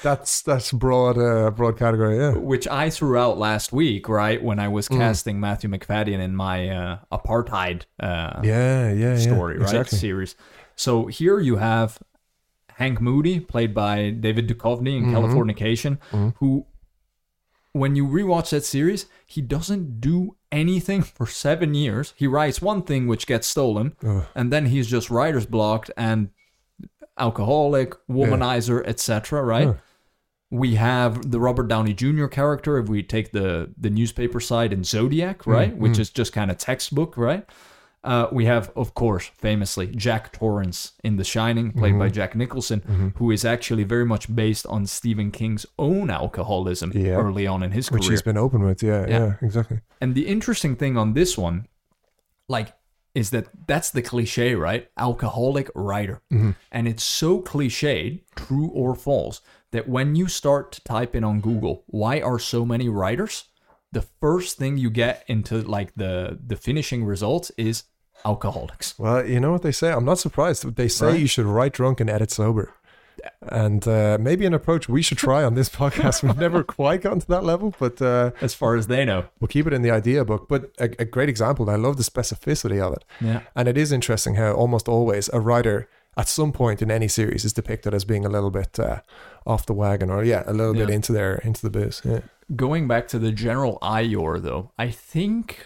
[0.04, 2.34] that's that's broad, uh, broad category, yeah.
[2.34, 6.70] which I threw out last week, right when I was casting Matthew Macfadyen in my
[6.70, 9.18] uh, apartheid uh, Yeah, yeah, yeah.
[9.18, 9.64] story, right?
[9.64, 9.98] Exactly.
[9.98, 10.36] Series.
[10.76, 12.00] So here you have
[12.76, 16.00] Hank Moody, played by David Duchovny in Californication,
[16.38, 16.66] who,
[17.74, 22.14] when you rewatch that series, he doesn't do anything for seven years.
[22.16, 24.26] He writes one thing which gets stolen, Ugh.
[24.36, 26.30] and then he's just writer's blocked and
[27.18, 29.44] alcoholic, womanizer, etc.
[29.44, 29.68] Right?
[29.68, 29.74] Huh.
[30.52, 32.28] We have the Robert Downey Jr.
[32.28, 35.52] character, if we take the the newspaper side in Zodiac, hmm.
[35.52, 36.02] right, which hmm.
[36.02, 37.46] is just kind of textbook, right?
[38.04, 42.14] Uh, we have, of course, famously Jack Torrance in The Shining, played by mm-hmm.
[42.14, 43.08] Jack Nicholson, mm-hmm.
[43.16, 47.14] who is actually very much based on Stephen King's own alcoholism Yeah.
[47.16, 49.20] early on in his career, Which he's been open with, yeah, Yeah.
[49.20, 49.80] yeah, exactly.
[50.02, 51.68] And the interesting thing on this one,
[52.50, 52.74] like,
[53.16, 54.90] is that that's the cliche, right?
[54.98, 56.22] Alcoholic writer.
[56.32, 56.52] Mm-hmm.
[56.72, 59.40] And it's so cliched, true or false,
[59.72, 63.46] that when you start to type in on Google, why are so many writers?
[63.92, 67.84] The first thing you get into like the the finishing results is
[68.26, 68.98] alcoholics.
[68.98, 69.92] Well, you know what they say?
[69.92, 70.76] I'm not surprised.
[70.76, 71.20] They say Right.
[71.20, 72.74] you should write drunk and edit sober.
[73.42, 76.24] And uh, maybe an approach we should try on this podcast.
[76.24, 79.26] We've never quite gotten to that level, but uh, As far as they know.
[79.40, 80.48] we'll keep it in the idea book.
[80.50, 83.06] But a, a great example, I love the specificity of it.
[83.22, 83.42] Yeah.
[83.56, 87.44] And it is interesting how almost always a writer at some point in any series
[87.46, 89.00] is depicted as being a little bit uh,
[89.48, 92.02] off the wagon or yeah, a little bit into their into the booze.
[92.06, 92.22] Yeah.
[92.56, 95.66] Going back to the general Eeyore though, I think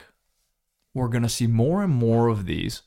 [0.97, 2.81] we're gonna see more and more of these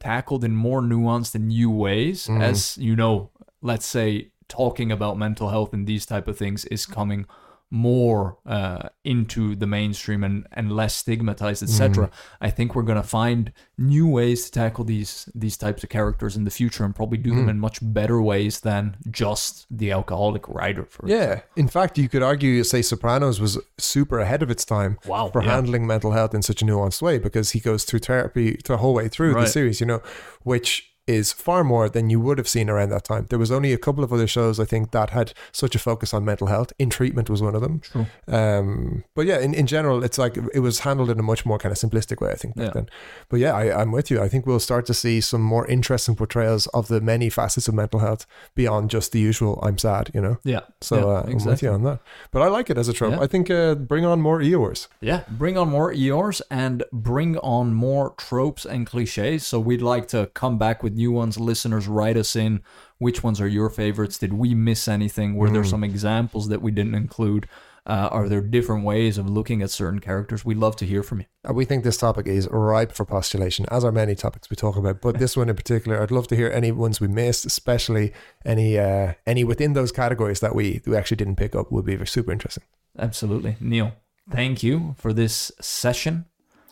[0.00, 2.26] tackled in more nuanced and new ways.
[2.26, 2.40] Mm-hmm.
[2.40, 3.30] As you know,
[3.62, 7.26] let's say talking about mental health and these type of things is coming
[7.70, 12.10] more uh, into the mainstream and, and less stigmatized, etc.
[12.40, 16.44] I think we're gonna find new ways to tackle these these types of characters in
[16.44, 20.84] the future and probably do them in much better ways than just the alcoholic writer.
[20.84, 21.42] For Yeah.
[21.56, 25.42] In fact, you could argue, say, Sopranos was super ahead of its time Wow, for
[25.42, 25.50] yeah.
[25.54, 28.94] handling mental health in such a nuanced way because he goes through therapy the whole
[28.94, 29.42] way through Right.
[29.42, 30.02] the series, you know,
[30.42, 33.24] which is far more than you would have seen around that time.
[33.30, 35.28] There was only a couple of other shows, I think, that had
[35.62, 36.70] such a focus on mental health.
[36.78, 37.80] In Treatment was one of them.
[37.80, 38.06] True.
[38.28, 41.58] Um, but yeah, in, in general, it's like it was handled in a much more
[41.58, 42.72] kind of simplistic way, I think, back Yeah.
[42.74, 42.88] then.
[43.28, 44.20] But yeah, I, I'm with you.
[44.22, 47.74] I think we'll start to see some more interesting portrayals of the many facets of
[47.74, 50.36] mental health beyond just the usual "I'm sad," you know.
[50.44, 50.60] Yeah.
[50.80, 51.98] So yeah, uh, I'm with you on that.
[52.32, 53.12] But I like it as a trope.
[53.14, 53.20] Yeah.
[53.20, 54.88] I think uh, bring on more Eeyores.
[55.00, 59.46] Yeah, bring on more Eeyores and bring on more tropes and cliches.
[59.46, 61.34] So we'd like to come back with new ones.
[61.50, 62.52] Listeners, write us in.
[62.98, 64.18] Which ones are your favorites?
[64.18, 65.28] Did we miss anything?
[65.36, 67.44] Were there some examples that we didn't include?
[67.86, 70.44] Uh, are there different ways of looking at certain characters?
[70.44, 71.26] We'd love to hear from you.
[71.48, 74.76] Uh, We think this topic is ripe for postulation, as are many topics we talk
[74.76, 75.00] about.
[75.00, 78.12] But this one in particular, I'd love to hear any ones we missed, especially
[78.44, 81.66] any uh, any within those categories that we we actually didn't pick up.
[81.72, 82.64] Would be super interesting.
[82.98, 83.52] Absolutely.
[83.60, 83.88] Neil,
[84.30, 86.14] thank you for this session.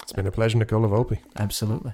[0.03, 1.21] It's been a pleasure, Nicole of Opie.
[1.37, 1.93] Absolutely.